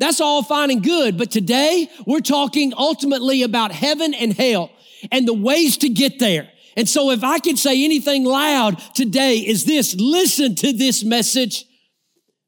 That's 0.00 0.20
all 0.20 0.42
fine 0.42 0.70
and 0.70 0.82
good. 0.82 1.18
But 1.18 1.30
today 1.30 1.88
we're 2.06 2.20
talking 2.20 2.72
ultimately 2.76 3.42
about 3.42 3.70
heaven 3.70 4.14
and 4.14 4.32
hell 4.32 4.70
and 5.12 5.28
the 5.28 5.34
ways 5.34 5.76
to 5.78 5.88
get 5.90 6.18
there. 6.18 6.48
And 6.76 6.88
so 6.88 7.10
if 7.10 7.22
I 7.22 7.38
can 7.38 7.56
say 7.56 7.84
anything 7.84 8.24
loud 8.24 8.78
today 8.94 9.36
is 9.36 9.66
this, 9.66 9.94
listen 9.94 10.54
to 10.56 10.72
this 10.72 11.04
message. 11.04 11.66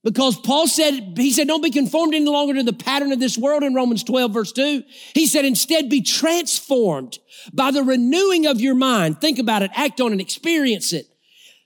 Because 0.02 0.36
Paul 0.36 0.66
said, 0.66 1.14
he 1.16 1.30
said, 1.30 1.46
don't 1.46 1.62
be 1.62 1.70
conformed 1.70 2.14
any 2.14 2.24
longer 2.24 2.54
to 2.54 2.62
the 2.62 2.72
pattern 2.72 3.12
of 3.12 3.20
this 3.20 3.38
world 3.38 3.62
in 3.62 3.74
Romans 3.74 4.02
12 4.02 4.32
verse 4.32 4.52
2. 4.52 4.82
He 5.14 5.26
said, 5.26 5.44
instead 5.44 5.90
be 5.90 6.00
transformed 6.00 7.18
by 7.52 7.70
the 7.70 7.84
renewing 7.84 8.46
of 8.46 8.60
your 8.60 8.74
mind. 8.74 9.20
Think 9.20 9.38
about 9.38 9.62
it, 9.62 9.70
act 9.74 10.00
on 10.00 10.12
it, 10.12 10.20
experience 10.20 10.92
it 10.92 11.11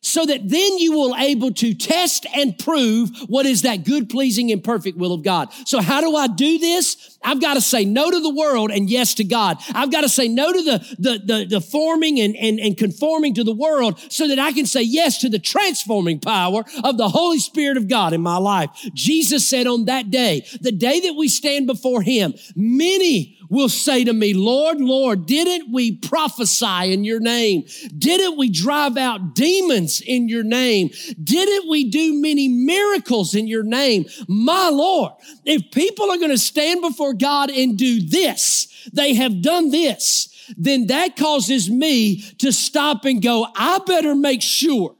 so 0.06 0.24
that 0.24 0.48
then 0.48 0.78
you 0.78 0.92
will 0.92 1.16
able 1.16 1.52
to 1.52 1.74
test 1.74 2.26
and 2.32 2.56
prove 2.56 3.10
what 3.26 3.44
is 3.44 3.62
that 3.62 3.84
good, 3.84 4.08
pleasing, 4.08 4.52
and 4.52 4.62
perfect 4.62 4.96
will 4.96 5.12
of 5.12 5.24
God. 5.24 5.52
So 5.64 5.80
how 5.80 6.00
do 6.00 6.14
I 6.14 6.28
do 6.28 6.58
this? 6.58 7.18
I've 7.24 7.40
got 7.40 7.54
to 7.54 7.60
say 7.60 7.84
no 7.84 8.08
to 8.08 8.20
the 8.20 8.32
world 8.32 8.70
and 8.70 8.88
yes 8.88 9.14
to 9.14 9.24
God. 9.24 9.58
I've 9.74 9.90
got 9.90 10.02
to 10.02 10.08
say 10.08 10.28
no 10.28 10.52
to 10.52 10.62
the, 10.62 10.96
the, 10.98 11.18
the, 11.24 11.46
the 11.46 11.60
forming 11.60 12.20
and, 12.20 12.36
and, 12.36 12.60
and 12.60 12.76
conforming 12.76 13.34
to 13.34 13.42
the 13.42 13.54
world 13.54 13.98
so 14.08 14.28
that 14.28 14.38
I 14.38 14.52
can 14.52 14.64
say 14.64 14.82
yes 14.82 15.18
to 15.22 15.28
the 15.28 15.40
transforming 15.40 16.20
power 16.20 16.64
of 16.84 16.98
the 16.98 17.08
Holy 17.08 17.40
Spirit 17.40 17.76
of 17.76 17.88
God 17.88 18.12
in 18.12 18.20
my 18.20 18.36
life. 18.36 18.70
Jesus 18.94 19.48
said 19.48 19.66
on 19.66 19.86
that 19.86 20.12
day, 20.12 20.46
the 20.60 20.70
day 20.70 21.00
that 21.00 21.14
we 21.14 21.26
stand 21.26 21.66
before 21.66 22.02
Him, 22.02 22.34
many 22.54 23.35
will 23.48 23.68
say 23.68 24.04
to 24.04 24.12
me, 24.12 24.34
Lord, 24.34 24.80
Lord, 24.80 25.26
didn't 25.26 25.72
we 25.72 25.96
prophesy 25.96 26.92
in 26.92 27.04
your 27.04 27.20
name? 27.20 27.64
Didn't 27.96 28.36
we 28.36 28.50
drive 28.50 28.96
out 28.96 29.34
demons 29.34 30.00
in 30.00 30.28
your 30.28 30.44
name? 30.44 30.90
Didn't 31.22 31.68
we 31.68 31.90
do 31.90 32.20
many 32.20 32.48
miracles 32.48 33.34
in 33.34 33.46
your 33.46 33.62
name? 33.62 34.06
My 34.28 34.68
Lord, 34.68 35.12
if 35.44 35.70
people 35.70 36.10
are 36.10 36.18
going 36.18 36.30
to 36.30 36.38
stand 36.38 36.80
before 36.80 37.14
God 37.14 37.50
and 37.50 37.76
do 37.76 38.00
this, 38.00 38.88
they 38.92 39.14
have 39.14 39.42
done 39.42 39.70
this, 39.70 40.28
then 40.56 40.86
that 40.86 41.16
causes 41.16 41.70
me 41.70 42.20
to 42.38 42.52
stop 42.52 43.04
and 43.04 43.20
go, 43.22 43.46
I 43.56 43.78
better 43.86 44.14
make 44.14 44.42
sure 44.42 44.96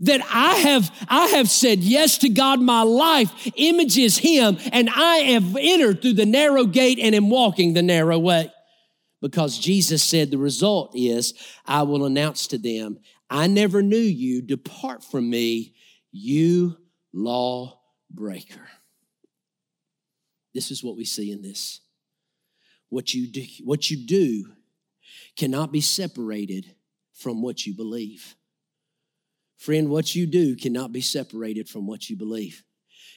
that 0.00 0.20
I 0.32 0.54
have, 0.56 1.06
I 1.08 1.26
have 1.28 1.48
said 1.48 1.80
yes 1.80 2.18
to 2.18 2.28
God. 2.28 2.60
My 2.60 2.82
life 2.82 3.50
images 3.56 4.18
Him 4.18 4.58
and 4.72 4.88
I 4.94 5.18
have 5.18 5.56
entered 5.56 6.02
through 6.02 6.14
the 6.14 6.26
narrow 6.26 6.64
gate 6.64 6.98
and 7.00 7.14
am 7.14 7.30
walking 7.30 7.74
the 7.74 7.82
narrow 7.82 8.18
way. 8.18 8.52
Because 9.20 9.58
Jesus 9.58 10.02
said 10.02 10.30
the 10.30 10.38
result 10.38 10.92
is, 10.94 11.34
I 11.66 11.82
will 11.82 12.04
announce 12.04 12.46
to 12.48 12.58
them, 12.58 12.98
I 13.28 13.46
never 13.46 13.82
knew 13.82 13.96
you. 13.96 14.42
Depart 14.42 15.02
from 15.02 15.28
me, 15.28 15.74
you 16.12 16.76
lawbreaker. 17.12 18.68
This 20.54 20.70
is 20.70 20.82
what 20.82 20.96
we 20.96 21.04
see 21.04 21.30
in 21.32 21.42
this. 21.42 21.80
What 22.88 23.12
you 23.12 23.26
do, 23.26 23.44
what 23.64 23.90
you 23.90 24.06
do 24.06 24.52
cannot 25.36 25.72
be 25.72 25.80
separated 25.80 26.74
from 27.12 27.42
what 27.42 27.66
you 27.66 27.74
believe. 27.74 28.34
Friend, 29.58 29.90
what 29.90 30.14
you 30.14 30.26
do 30.26 30.56
cannot 30.56 30.92
be 30.92 31.00
separated 31.00 31.68
from 31.68 31.86
what 31.86 32.08
you 32.08 32.16
believe. 32.16 32.62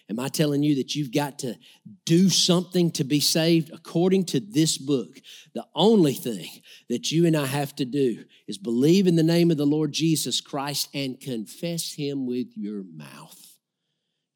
Am 0.10 0.20
I 0.20 0.28
telling 0.28 0.64
you 0.64 0.76
that 0.76 0.96
you've 0.96 1.14
got 1.14 1.40
to 1.40 1.56
do 2.04 2.30
something 2.30 2.92
to 2.92 3.04
be 3.04 3.20
saved? 3.20 3.72
According 3.72 4.26
to 4.26 4.40
this 4.40 4.78
book, 4.78 5.20
the 5.54 5.66
only 5.76 6.14
thing 6.14 6.50
that 6.90 7.12
you 7.12 7.26
and 7.26 7.38
I 7.38 7.46
have 7.46 7.76
to 7.78 7.86
do 7.86 8.26
is 8.48 8.58
believe 8.58 9.08
in 9.08 9.16
the 9.16 9.24
name 9.24 9.52
of 9.52 9.58
the 9.58 9.66
Lord 9.66 9.94
Jesus 9.94 10.42
Christ 10.42 10.90
and 10.94 11.22
confess 11.22 11.94
Him 11.94 12.26
with 12.26 12.48
your 12.56 12.84
mouth. 12.84 13.40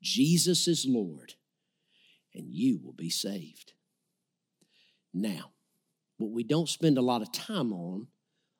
Jesus 0.02 0.68
is 0.68 0.86
Lord, 0.88 1.34
and 2.34 2.54
you 2.54 2.80
will 2.82 2.94
be 2.94 3.10
saved. 3.10 3.74
Now, 5.13 5.52
what 6.18 6.32
we 6.32 6.44
don't 6.44 6.70
spend 6.70 6.98
a 6.98 7.02
lot 7.02 7.24
of 7.24 7.32
time 7.34 7.74
on, 7.74 8.08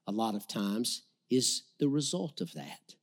a 0.08 0.12
lot 0.12 0.36
of 0.36 0.48
times, 0.48 1.04
is 1.30 1.64
the 1.80 1.88
result 1.88 2.42
of 2.42 2.52
that. 2.54 2.96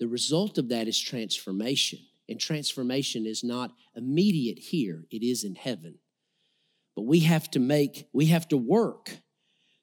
The 0.00 0.08
result 0.08 0.58
of 0.58 0.68
that 0.68 0.88
is 0.88 0.98
transformation. 0.98 2.00
And 2.28 2.38
transformation 2.38 3.26
is 3.26 3.42
not 3.42 3.72
immediate 3.96 4.58
here, 4.58 5.04
it 5.10 5.22
is 5.22 5.44
in 5.44 5.54
heaven. 5.54 5.98
But 6.94 7.02
we 7.02 7.20
have 7.20 7.50
to 7.52 7.58
make, 7.58 8.06
we 8.12 8.26
have 8.26 8.48
to 8.48 8.56
work 8.56 9.18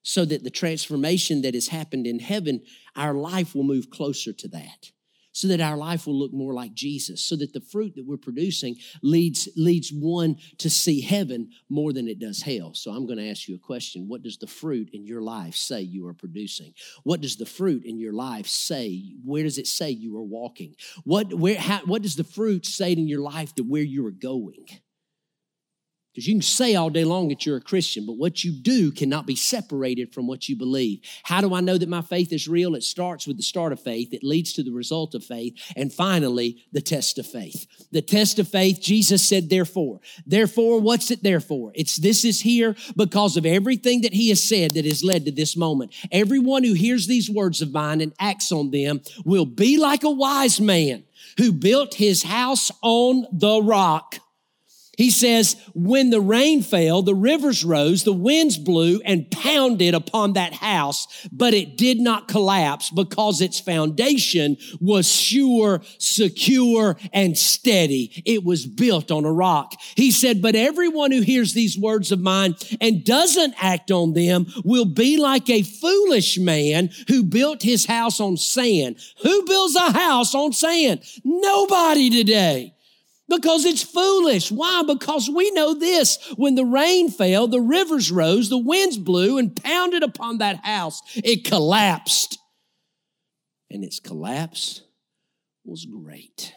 so 0.03 0.25
that 0.25 0.43
the 0.43 0.51
transformation 0.51 1.41
that 1.41 1.55
has 1.55 1.69
happened 1.69 2.05
in 2.05 2.19
heaven, 2.19 2.61
our 2.95 3.15
life 3.15 3.55
will 3.55 3.63
move 3.63 3.89
closer 3.89 4.31
to 4.33 4.47
that 4.49 4.91
so 5.35 5.49
that 5.49 5.59
our 5.59 5.75
life 5.75 6.07
will 6.07 6.17
look 6.17 6.31
more 6.31 6.53
like 6.53 6.73
Jesus, 6.73 7.21
so 7.21 7.35
that 7.35 7.51
the 7.51 7.59
fruit 7.59 7.93
that 7.95 8.05
we're 8.05 8.15
producing 8.15 8.77
leads, 9.03 9.49
leads 9.57 9.91
one 9.91 10.37
to 10.59 10.69
see 10.69 11.01
heaven 11.01 11.49
more 11.69 11.91
than 11.91 12.07
it 12.07 12.19
does 12.19 12.41
hell. 12.41 12.73
So 12.73 12.91
I'm 12.91 13.05
going 13.05 13.17
to 13.17 13.29
ask 13.29 13.49
you 13.49 13.55
a 13.55 13.59
question. 13.59 14.07
What 14.07 14.23
does 14.23 14.37
the 14.37 14.47
fruit 14.47 14.91
in 14.93 15.05
your 15.05 15.21
life 15.21 15.53
say 15.53 15.81
you 15.81 16.07
are 16.07 16.13
producing? 16.13 16.73
What 17.03 17.19
does 17.19 17.35
the 17.35 17.45
fruit 17.45 17.83
in 17.83 17.99
your 17.99 18.13
life 18.13 18.47
say? 18.47 19.03
Where 19.25 19.43
does 19.43 19.57
it 19.57 19.67
say 19.67 19.89
you 19.89 20.15
are 20.17 20.23
walking? 20.23 20.73
What, 21.03 21.33
where, 21.33 21.59
how, 21.59 21.79
what 21.79 22.01
does 22.01 22.15
the 22.15 22.23
fruit 22.23 22.65
say 22.65 22.93
in 22.93 23.05
your 23.05 23.19
life 23.19 23.53
to 23.55 23.63
where 23.63 23.83
you 23.83 24.07
are 24.07 24.11
going? 24.11 24.65
Because 26.15 26.27
you 26.27 26.35
can 26.35 26.41
say 26.41 26.75
all 26.75 26.89
day 26.89 27.03
long 27.03 27.27
that 27.27 27.45
you're 27.45 27.57
a 27.57 27.61
Christian, 27.61 28.05
but 28.05 28.15
what 28.15 28.41
you 28.41 28.53
do 28.53 28.89
cannot 28.89 29.27
be 29.27 29.35
separated 29.35 30.13
from 30.13 30.27
what 30.27 30.47
you 30.47 30.55
believe. 30.55 31.01
How 31.23 31.41
do 31.41 31.53
I 31.53 31.59
know 31.59 31.77
that 31.77 31.89
my 31.89 32.01
faith 32.01 32.31
is 32.31 32.47
real? 32.47 32.73
It 32.75 32.83
starts 32.83 33.27
with 33.27 33.35
the 33.35 33.43
start 33.43 33.73
of 33.73 33.81
faith, 33.81 34.13
it 34.13 34.23
leads 34.23 34.53
to 34.53 34.63
the 34.63 34.71
result 34.71 35.13
of 35.13 35.25
faith, 35.25 35.55
and 35.75 35.91
finally, 35.91 36.63
the 36.71 36.79
test 36.79 37.19
of 37.19 37.27
faith. 37.27 37.67
The 37.91 38.01
test 38.01 38.39
of 38.39 38.47
faith, 38.47 38.79
Jesus 38.81 39.27
said, 39.27 39.49
therefore. 39.49 39.99
Therefore, 40.25 40.79
what's 40.79 41.11
it 41.11 41.21
there 41.21 41.41
for? 41.41 41.73
It's 41.75 41.97
this 41.97 42.23
is 42.23 42.39
here 42.39 42.77
because 42.95 43.35
of 43.35 43.45
everything 43.45 43.99
that 44.01 44.13
he 44.13 44.29
has 44.29 44.41
said 44.41 44.75
that 44.75 44.85
has 44.85 45.03
led 45.03 45.25
to 45.25 45.31
this 45.31 45.57
moment. 45.57 45.91
Everyone 46.13 46.63
who 46.63 46.73
hears 46.73 47.07
these 47.07 47.29
words 47.29 47.61
of 47.61 47.73
mine 47.73 47.99
and 47.99 48.13
acts 48.21 48.53
on 48.53 48.71
them 48.71 49.01
will 49.25 49.45
be 49.45 49.77
like 49.77 50.05
a 50.05 50.09
wise 50.09 50.61
man 50.61 51.03
who 51.37 51.51
built 51.51 51.95
his 51.95 52.23
house 52.23 52.71
on 52.81 53.25
the 53.33 53.61
rock. 53.61 54.19
He 54.97 55.11
says, 55.11 55.55
when 55.73 56.09
the 56.09 56.21
rain 56.21 56.61
fell, 56.61 57.01
the 57.01 57.15
rivers 57.15 57.63
rose, 57.65 58.03
the 58.03 58.13
winds 58.13 58.57
blew 58.57 59.01
and 59.05 59.29
pounded 59.29 59.93
upon 59.93 60.33
that 60.33 60.53
house, 60.53 61.27
but 61.31 61.53
it 61.53 61.77
did 61.77 61.99
not 61.99 62.27
collapse 62.27 62.89
because 62.89 63.41
its 63.41 63.59
foundation 63.59 64.57
was 64.79 65.11
sure, 65.11 65.81
secure, 65.97 66.97
and 67.13 67.37
steady. 67.37 68.23
It 68.25 68.43
was 68.43 68.65
built 68.65 69.11
on 69.11 69.25
a 69.25 69.31
rock. 69.31 69.73
He 69.95 70.11
said, 70.11 70.41
but 70.41 70.55
everyone 70.55 71.11
who 71.11 71.21
hears 71.21 71.53
these 71.53 71.77
words 71.77 72.11
of 72.11 72.19
mine 72.19 72.55
and 72.79 73.03
doesn't 73.03 73.55
act 73.57 73.91
on 73.91 74.13
them 74.13 74.47
will 74.63 74.85
be 74.85 75.17
like 75.17 75.49
a 75.49 75.63
foolish 75.63 76.37
man 76.37 76.89
who 77.07 77.23
built 77.23 77.61
his 77.61 77.85
house 77.85 78.19
on 78.19 78.37
sand. 78.37 78.97
Who 79.23 79.45
builds 79.45 79.75
a 79.75 79.91
house 79.91 80.33
on 80.35 80.53
sand? 80.53 81.01
Nobody 81.23 82.09
today 82.09 82.74
because 83.27 83.65
it's 83.65 83.83
foolish. 83.83 84.51
Why? 84.51 84.83
Because 84.85 85.29
we 85.29 85.51
know 85.51 85.73
this. 85.73 86.17
When 86.35 86.55
the 86.55 86.65
rain 86.65 87.09
fell, 87.09 87.47
the 87.47 87.61
rivers 87.61 88.11
rose, 88.11 88.49
the 88.49 88.57
winds 88.57 88.97
blew 88.97 89.37
and 89.37 89.55
pounded 89.55 90.03
upon 90.03 90.37
that 90.37 90.63
house. 90.63 91.01
It 91.15 91.45
collapsed. 91.45 92.37
And 93.69 93.83
its 93.83 93.99
collapse 93.99 94.81
was 95.63 95.85
great. 95.85 96.53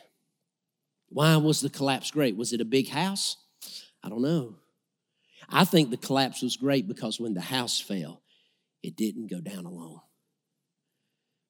Why 1.09 1.37
was 1.37 1.61
the 1.61 1.70
collapse 1.70 2.11
great? 2.11 2.37
Was 2.37 2.52
it 2.52 2.61
a 2.61 2.66
big 2.66 2.88
house? 2.88 3.37
I 4.02 4.11
don't 4.11 4.22
know. 4.22 4.57
I 5.48 5.64
think 5.64 5.88
the 5.90 5.96
collapse 5.96 6.42
was 6.42 6.57
great 6.57 6.87
because 6.87 7.18
when 7.18 7.33
the 7.33 7.40
house 7.40 7.81
fell, 7.81 8.22
it 8.83 8.96
didn't 8.96 9.31
go 9.31 9.40
down 9.40 9.64
alone. 9.64 10.00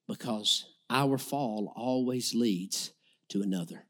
Because 0.07 0.65
our 0.89 1.19
fall 1.19 1.73
always 1.77 2.35
leads 2.35 2.93
to 3.31 3.43
another. 3.43 3.88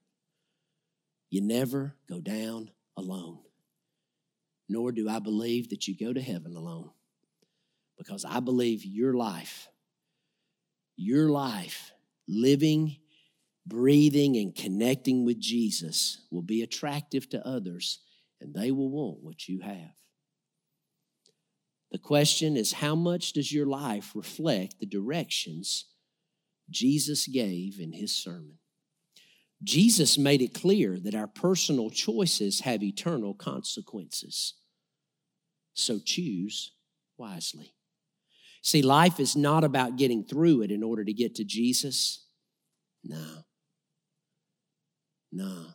You 1.30 1.42
never 1.42 1.94
go 2.08 2.20
down 2.20 2.70
alone. 2.96 3.38
Nor 4.68 4.92
do 4.92 5.08
I 5.08 5.18
believe 5.18 5.70
that 5.70 5.88
you 5.88 5.96
go 5.96 6.12
to 6.12 6.20
heaven 6.20 6.54
alone. 6.56 6.90
Because 7.96 8.24
I 8.24 8.40
believe 8.40 8.84
your 8.84 9.14
life, 9.14 9.68
your 10.96 11.28
life, 11.30 11.92
living, 12.28 12.96
breathing, 13.66 14.36
and 14.36 14.54
connecting 14.54 15.24
with 15.24 15.40
Jesus 15.40 16.22
will 16.30 16.42
be 16.42 16.62
attractive 16.62 17.28
to 17.30 17.46
others, 17.46 18.00
and 18.40 18.54
they 18.54 18.70
will 18.70 18.90
want 18.90 19.22
what 19.22 19.48
you 19.48 19.60
have. 19.60 19.94
The 21.90 21.98
question 21.98 22.56
is 22.56 22.72
how 22.72 22.94
much 22.94 23.32
does 23.32 23.52
your 23.52 23.66
life 23.66 24.12
reflect 24.14 24.78
the 24.78 24.86
directions 24.86 25.86
Jesus 26.70 27.26
gave 27.26 27.80
in 27.80 27.92
his 27.92 28.16
sermon? 28.16 28.58
Jesus 29.62 30.16
made 30.16 30.40
it 30.40 30.54
clear 30.54 30.98
that 31.00 31.14
our 31.14 31.26
personal 31.26 31.90
choices 31.90 32.60
have 32.60 32.82
eternal 32.82 33.34
consequences. 33.34 34.54
So 35.74 35.98
choose 35.98 36.72
wisely. 37.16 37.74
See, 38.62 38.82
life 38.82 39.18
is 39.18 39.36
not 39.36 39.64
about 39.64 39.96
getting 39.96 40.24
through 40.24 40.62
it 40.62 40.70
in 40.70 40.82
order 40.82 41.04
to 41.04 41.12
get 41.12 41.36
to 41.36 41.44
Jesus. 41.44 42.24
No. 43.02 43.44
No. 45.32 45.66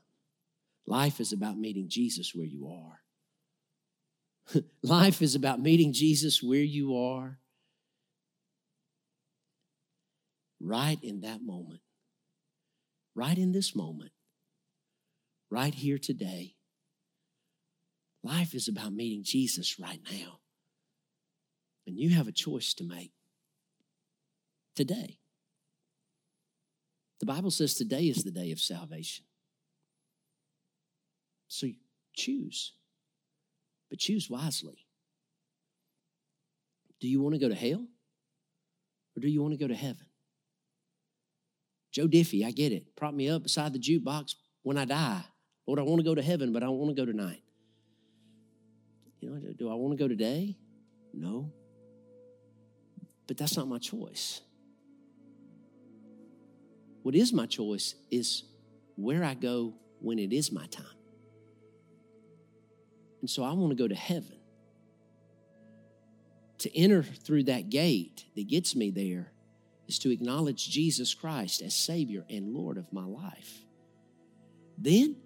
Life 0.85 1.19
is 1.19 1.33
about 1.33 1.57
meeting 1.57 1.87
Jesus 1.89 2.33
where 2.33 2.45
you 2.45 2.67
are. 2.67 4.61
life 4.83 5.21
is 5.21 5.35
about 5.35 5.61
meeting 5.61 5.93
Jesus 5.93 6.43
where 6.43 6.59
you 6.59 6.97
are, 6.97 7.39
right 10.59 10.99
in 11.01 11.21
that 11.21 11.41
moment 11.41 11.82
right 13.15 13.37
in 13.37 13.51
this 13.51 13.75
moment, 13.75 14.11
right 15.49 15.73
here 15.73 15.97
today. 15.97 16.55
Life 18.23 18.53
is 18.53 18.67
about 18.67 18.93
meeting 18.93 19.23
Jesus 19.23 19.79
right 19.79 19.99
now. 20.11 20.39
And 21.85 21.97
you 21.97 22.11
have 22.11 22.27
a 22.27 22.31
choice 22.31 22.73
to 22.75 22.83
make 22.85 23.11
today. 24.75 25.19
The 27.19 27.25
Bible 27.25 27.51
says 27.51 27.75
today 27.75 28.03
is 28.03 28.23
the 28.23 28.31
day 28.31 28.51
of 28.51 28.59
salvation. 28.59 29.25
So 31.47 31.67
choose, 32.13 32.73
but 33.89 33.99
choose 33.99 34.29
wisely. 34.29 34.87
Do 36.99 37.07
you 37.07 37.21
want 37.21 37.35
to 37.35 37.39
go 37.39 37.49
to 37.49 37.55
hell 37.55 37.85
or 39.15 39.19
do 39.21 39.27
you 39.27 39.41
want 39.41 39.53
to 39.53 39.59
go 39.59 39.67
to 39.67 39.75
heaven? 39.75 40.05
Joe 41.93 42.07
Diffie, 42.07 42.43
I 42.43 42.51
get 42.51 42.71
it. 42.71 42.95
Prop 42.95 43.13
me 43.13 43.29
up 43.29 43.43
beside 43.43 43.71
the 43.71 43.79
jukebox 43.79 44.33
when 44.63 44.77
I 44.77 44.85
die. 44.85 45.23
Lord, 45.67 45.79
I 45.79 45.83
want 45.83 45.99
to 45.99 46.03
go 46.03 46.15
to 46.15 46.23
heaven, 46.23 46.51
but 46.51 46.63
I 46.63 46.65
don't 46.65 46.79
want 46.79 46.93
to 46.93 46.99
go 46.99 47.05
tonight. 47.05 47.41
You 49.21 49.29
know, 49.29 49.53
do 49.57 49.69
I 49.69 49.75
want 49.75 49.97
to 49.97 50.03
go 50.03 50.07
today? 50.07 50.57
No. 51.13 51.53
But 53.27 53.37
that's 53.37 53.55
not 53.55 53.67
my 53.67 53.77
choice. 53.77 54.41
What 57.03 57.15
is 57.15 57.31
my 57.31 57.45
choice 57.45 57.95
is 58.09 58.43
where 58.95 59.23
I 59.23 59.35
go 59.35 59.75
when 59.99 60.17
it 60.17 60.33
is 60.33 60.51
my 60.51 60.65
time. 60.65 60.85
And 63.21 63.29
so 63.29 63.43
I 63.43 63.53
want 63.53 63.69
to 63.69 63.75
go 63.75 63.87
to 63.87 63.95
heaven. 63.95 64.39
To 66.59 66.77
enter 66.77 67.03
through 67.03 67.43
that 67.43 67.69
gate 67.69 68.25
that 68.35 68.47
gets 68.47 68.75
me 68.75 68.89
there 68.89 69.32
is 69.87 69.99
to 69.99 70.11
acknowledge 70.11 70.69
Jesus 70.69 71.13
Christ 71.13 71.61
as 71.61 71.75
Savior 71.75 72.23
and 72.29 72.53
Lord 72.53 72.77
of 72.77 72.91
my 72.93 73.05
life. 73.05 73.61
Then 74.77 75.17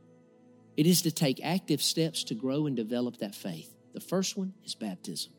it 0.75 0.85
is 0.85 1.03
to 1.03 1.11
take 1.11 1.39
active 1.43 1.81
steps 1.81 2.23
to 2.25 2.35
grow 2.35 2.65
and 2.65 2.75
develop 2.75 3.17
that 3.17 3.35
faith. 3.35 3.73
The 3.93 3.99
first 3.99 4.37
one 4.37 4.53
is 4.63 4.75
baptism. 4.75 5.31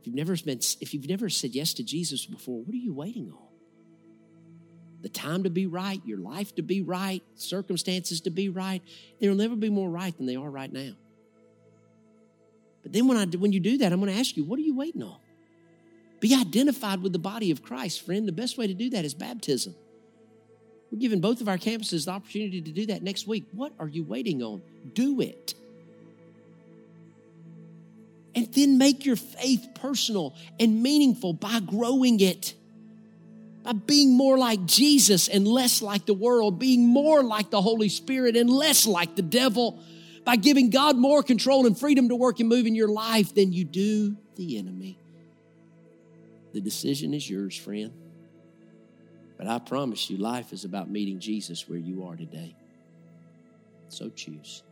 If 0.00 0.06
you've 0.06 0.16
never 0.16 0.36
been, 0.36 0.60
if 0.80 0.94
you've 0.94 1.08
never 1.08 1.28
said 1.28 1.54
yes 1.54 1.74
to 1.74 1.82
Jesus 1.82 2.26
before, 2.26 2.62
what 2.62 2.74
are 2.74 2.78
you 2.78 2.92
waiting 2.92 3.30
on? 3.30 3.48
The 5.00 5.08
time 5.08 5.44
to 5.44 5.50
be 5.50 5.66
right, 5.66 6.00
your 6.04 6.18
life 6.18 6.54
to 6.56 6.62
be 6.62 6.82
right, 6.82 7.22
circumstances 7.36 8.22
to 8.22 8.30
be 8.30 8.48
right. 8.48 8.82
They'll 9.20 9.34
never 9.34 9.56
be 9.56 9.70
more 9.70 9.88
right 9.88 10.16
than 10.16 10.26
they 10.26 10.36
are 10.36 10.50
right 10.50 10.72
now. 10.72 10.92
But 12.82 12.92
then 12.92 13.06
when 13.06 13.16
I 13.16 13.24
when 13.26 13.52
you 13.52 13.60
do 13.60 13.78
that, 13.78 13.92
I'm 13.92 14.00
going 14.00 14.12
to 14.12 14.18
ask 14.18 14.36
you, 14.36 14.44
what 14.44 14.58
are 14.58 14.62
you 14.62 14.76
waiting 14.76 15.02
on? 15.02 15.18
Be 16.20 16.34
identified 16.34 17.02
with 17.02 17.12
the 17.12 17.18
body 17.18 17.50
of 17.50 17.62
Christ, 17.62 18.04
friend. 18.04 18.26
The 18.26 18.32
best 18.32 18.58
way 18.58 18.66
to 18.66 18.74
do 18.74 18.90
that 18.90 19.04
is 19.04 19.14
baptism. 19.14 19.74
We're 20.90 20.98
giving 20.98 21.20
both 21.20 21.40
of 21.40 21.48
our 21.48 21.58
campuses 21.58 22.06
the 22.06 22.12
opportunity 22.12 22.60
to 22.62 22.70
do 22.72 22.86
that 22.86 23.02
next 23.02 23.26
week. 23.26 23.44
What 23.52 23.72
are 23.78 23.88
you 23.88 24.04
waiting 24.04 24.42
on? 24.42 24.62
Do 24.94 25.20
it. 25.20 25.54
And 28.34 28.52
then 28.54 28.78
make 28.78 29.04
your 29.04 29.16
faith 29.16 29.68
personal 29.74 30.34
and 30.58 30.82
meaningful 30.82 31.32
by 31.34 31.60
growing 31.60 32.20
it, 32.20 32.54
by 33.64 33.72
being 33.72 34.16
more 34.16 34.38
like 34.38 34.64
Jesus 34.64 35.28
and 35.28 35.46
less 35.46 35.82
like 35.82 36.06
the 36.06 36.14
world, 36.14 36.58
being 36.58 36.86
more 36.86 37.22
like 37.22 37.50
the 37.50 37.60
Holy 37.60 37.88
Spirit 37.88 38.36
and 38.36 38.48
less 38.48 38.86
like 38.86 39.14
the 39.14 39.22
devil, 39.22 39.78
by 40.24 40.36
giving 40.36 40.70
God 40.70 40.96
more 40.96 41.22
control 41.22 41.66
and 41.66 41.78
freedom 41.78 42.08
to 42.10 42.16
work 42.16 42.40
and 42.40 42.48
move 42.48 42.66
in 42.66 42.74
your 42.74 42.88
life 42.88 43.34
than 43.34 43.52
you 43.52 43.64
do 43.64 44.16
the 44.36 44.58
enemy. 44.58 44.98
The 46.52 46.60
decision 46.60 47.14
is 47.14 47.28
yours, 47.28 47.56
friend. 47.56 47.92
But 49.36 49.46
I 49.46 49.58
promise 49.58 50.10
you, 50.10 50.16
life 50.16 50.52
is 50.52 50.64
about 50.64 50.90
meeting 50.90 51.20
Jesus 51.20 51.68
where 51.68 51.78
you 51.78 52.04
are 52.06 52.16
today. 52.16 52.56
So 53.88 54.08
choose. 54.08 54.62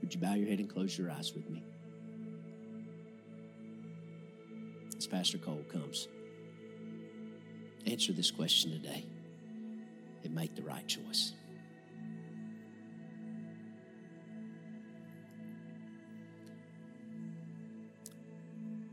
Would 0.00 0.14
you 0.14 0.20
bow 0.20 0.34
your 0.34 0.48
head 0.48 0.58
and 0.58 0.68
close 0.68 0.96
your 0.96 1.10
eyes 1.10 1.32
with 1.34 1.48
me? 1.48 1.62
As 4.96 5.06
Pastor 5.06 5.38
Cole 5.38 5.64
comes, 5.70 6.08
answer 7.86 8.12
this 8.12 8.30
question 8.30 8.70
today 8.70 9.04
and 10.24 10.34
make 10.34 10.54
the 10.54 10.62
right 10.62 10.86
choice. 10.86 11.32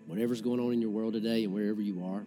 Whatever's 0.08 0.42
going 0.42 0.60
on 0.60 0.74
in 0.74 0.82
your 0.82 0.92
world 0.92 1.14
today 1.14 1.44
and 1.44 1.54
wherever 1.54 1.82
you 1.82 2.04
are, 2.04 2.24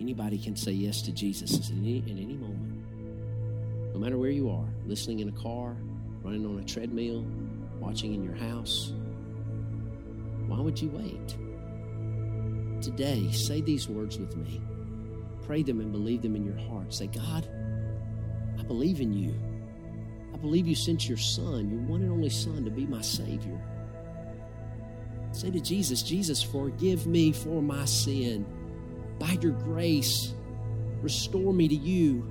anybody 0.00 0.38
can 0.38 0.56
say 0.56 0.72
yes 0.72 1.02
to 1.02 1.12
Jesus 1.12 1.70
in 1.70 1.78
any, 1.78 1.98
in 1.98 2.18
any 2.18 2.36
moment. 2.36 3.94
No 3.94 4.00
matter 4.00 4.18
where 4.18 4.30
you 4.30 4.50
are, 4.50 4.68
listening 4.86 5.20
in 5.20 5.28
a 5.28 5.32
car, 5.32 5.76
running 6.22 6.46
on 6.46 6.58
a 6.58 6.64
treadmill, 6.64 7.24
watching 7.78 8.14
in 8.14 8.22
your 8.22 8.34
house. 8.34 8.92
Why 10.46 10.60
would 10.60 10.80
you 10.80 10.90
wait? 10.90 11.36
Today, 12.82 13.30
say 13.32 13.60
these 13.60 13.88
words 13.88 14.18
with 14.18 14.36
me. 14.36 14.60
Pray 15.46 15.62
them 15.62 15.80
and 15.80 15.92
believe 15.92 16.22
them 16.22 16.36
in 16.36 16.44
your 16.44 16.58
heart. 16.68 16.94
Say, 16.94 17.08
God, 17.08 17.48
I 18.58 18.62
believe 18.62 19.00
in 19.00 19.12
you. 19.12 19.34
I 20.32 20.36
believe 20.36 20.66
you 20.66 20.74
sent 20.74 21.08
your 21.08 21.18
son, 21.18 21.70
your 21.70 21.80
one 21.80 22.02
and 22.02 22.10
only 22.10 22.30
son, 22.30 22.64
to 22.64 22.70
be 22.70 22.86
my 22.86 23.00
Savior. 23.00 23.60
Say 25.32 25.50
to 25.50 25.60
Jesus, 25.60 26.02
Jesus, 26.02 26.42
forgive 26.42 27.06
me 27.06 27.32
for 27.32 27.62
my 27.62 27.84
sin. 27.84 28.44
By 29.18 29.38
your 29.40 29.52
grace, 29.52 30.34
restore 31.02 31.52
me 31.52 31.68
to 31.68 31.74
you. 31.74 32.28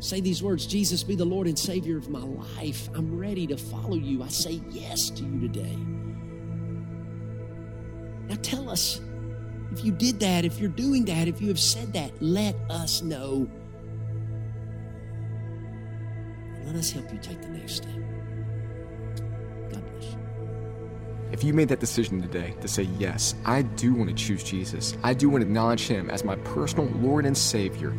Say 0.00 0.20
these 0.20 0.42
words 0.42 0.66
Jesus, 0.66 1.02
be 1.02 1.16
the 1.16 1.24
Lord 1.24 1.46
and 1.46 1.58
Savior 1.58 1.96
of 1.96 2.10
my 2.10 2.22
life. 2.22 2.88
I'm 2.94 3.18
ready 3.18 3.46
to 3.46 3.56
follow 3.56 3.96
you. 3.96 4.22
I 4.22 4.28
say 4.28 4.60
yes 4.70 5.10
to 5.10 5.24
you 5.24 5.40
today. 5.40 5.76
Now 8.28 8.36
tell 8.42 8.68
us 8.68 9.00
if 9.72 9.84
you 9.84 9.92
did 9.92 10.20
that, 10.20 10.44
if 10.44 10.60
you're 10.60 10.68
doing 10.68 11.04
that, 11.06 11.26
if 11.26 11.40
you 11.40 11.48
have 11.48 11.58
said 11.58 11.92
that, 11.94 12.12
let 12.22 12.54
us 12.70 13.02
know. 13.02 13.48
And 16.54 16.66
let 16.66 16.76
us 16.76 16.90
help 16.92 17.12
you 17.12 17.18
take 17.18 17.40
the 17.40 17.48
next 17.48 17.76
step. 17.76 18.13
If 21.32 21.42
you 21.42 21.52
made 21.52 21.68
that 21.68 21.80
decision 21.80 22.22
today 22.22 22.54
to 22.60 22.68
say, 22.68 22.84
Yes, 22.98 23.34
I 23.44 23.62
do 23.62 23.94
want 23.94 24.08
to 24.10 24.14
choose 24.14 24.44
Jesus, 24.44 24.96
I 25.02 25.14
do 25.14 25.28
want 25.28 25.42
to 25.42 25.46
acknowledge 25.46 25.86
Him 25.86 26.10
as 26.10 26.24
my 26.24 26.36
personal 26.36 26.86
Lord 27.00 27.26
and 27.26 27.36
Savior, 27.36 27.94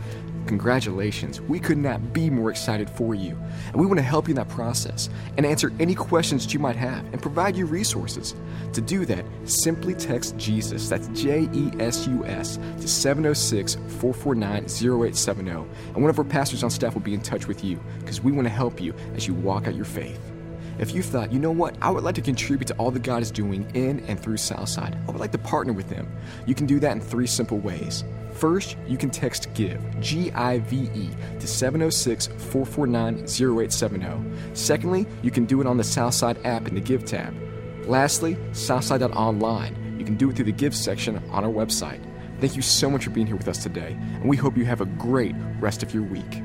congratulations. 0.47 1.41
We 1.41 1.59
could 1.59 1.77
not 1.77 2.13
be 2.13 2.29
more 2.29 2.49
excited 2.49 2.89
for 2.89 3.15
you. 3.15 3.38
And 3.67 3.75
we 3.75 3.85
want 3.85 3.97
to 3.97 4.03
help 4.03 4.27
you 4.27 4.33
in 4.33 4.35
that 4.38 4.49
process 4.49 5.09
and 5.38 5.45
answer 5.45 5.71
any 5.79 5.95
questions 5.95 6.45
that 6.45 6.53
you 6.53 6.59
might 6.59 6.75
have 6.75 7.03
and 7.11 7.21
provide 7.21 7.55
you 7.55 7.65
resources. 7.65 8.35
To 8.73 8.81
do 8.81 9.05
that, 9.05 9.25
simply 9.45 9.95
text 9.95 10.38
Jesus, 10.38 10.88
that's 10.88 11.07
J 11.09 11.49
E 11.53 11.71
S 11.79 12.07
U 12.07 12.25
S, 12.25 12.57
to 12.79 12.88
706 12.88 13.75
449 13.99 14.65
0870. 14.65 15.51
And 15.51 15.95
one 15.95 16.09
of 16.09 16.19
our 16.19 16.25
pastors 16.25 16.63
on 16.63 16.69
staff 16.69 16.93
will 16.93 17.01
be 17.01 17.13
in 17.13 17.21
touch 17.21 17.47
with 17.47 17.63
you 17.63 17.79
because 17.99 18.21
we 18.21 18.31
want 18.31 18.45
to 18.45 18.53
help 18.53 18.79
you 18.79 18.93
as 19.15 19.27
you 19.27 19.33
walk 19.33 19.67
out 19.67 19.75
your 19.75 19.85
faith. 19.85 20.34
If 20.77 20.93
you 20.93 21.01
thought, 21.01 21.31
you 21.31 21.39
know 21.39 21.51
what, 21.51 21.75
I 21.81 21.89
would 21.89 22.03
like 22.03 22.15
to 22.15 22.21
contribute 22.21 22.67
to 22.67 22.73
all 22.75 22.91
that 22.91 23.03
God 23.03 23.21
is 23.21 23.31
doing 23.31 23.69
in 23.73 24.01
and 24.01 24.19
through 24.19 24.38
Southside, 24.38 24.97
I 25.07 25.11
would 25.11 25.19
like 25.19 25.31
to 25.31 25.38
partner 25.38 25.71
with 25.71 25.89
Him, 25.89 26.11
you 26.45 26.53
can 26.53 26.65
do 26.65 26.79
that 26.81 26.91
in 26.91 26.99
three 26.99 27.27
simple 27.27 27.59
ways. 27.59 28.03
First, 28.33 28.75
you 28.85 28.97
can 28.97 29.09
text 29.09 29.53
GIVE, 29.53 30.01
G 30.01 30.31
I 30.31 30.59
V 30.59 30.89
E, 30.93 31.09
to 31.39 31.47
706 31.47 32.27
449 32.27 33.19
0870. 33.19 34.53
Secondly, 34.53 35.07
you 35.23 35.31
can 35.31 35.45
do 35.45 35.61
it 35.61 35.67
on 35.67 35.77
the 35.77 35.83
Southside 35.83 36.45
app 36.45 36.67
in 36.67 36.75
the 36.75 36.81
Give 36.81 37.05
tab. 37.05 37.33
Lastly, 37.85 38.38
Southside.online. 38.51 39.97
You 39.97 40.03
can 40.03 40.15
do 40.15 40.29
it 40.29 40.35
through 40.35 40.45
the 40.45 40.51
Give 40.51 40.75
section 40.75 41.23
on 41.29 41.45
our 41.45 41.51
website. 41.51 42.01
Thank 42.41 42.57
you 42.57 42.61
so 42.61 42.89
much 42.89 43.05
for 43.05 43.11
being 43.11 43.27
here 43.27 43.38
with 43.38 43.47
us 43.47 43.63
today, 43.63 43.97
and 43.99 44.27
we 44.27 44.35
hope 44.35 44.57
you 44.57 44.65
have 44.65 44.81
a 44.81 44.85
great 44.85 45.35
rest 45.61 45.83
of 45.83 45.93
your 45.93 46.03
week. 46.03 46.41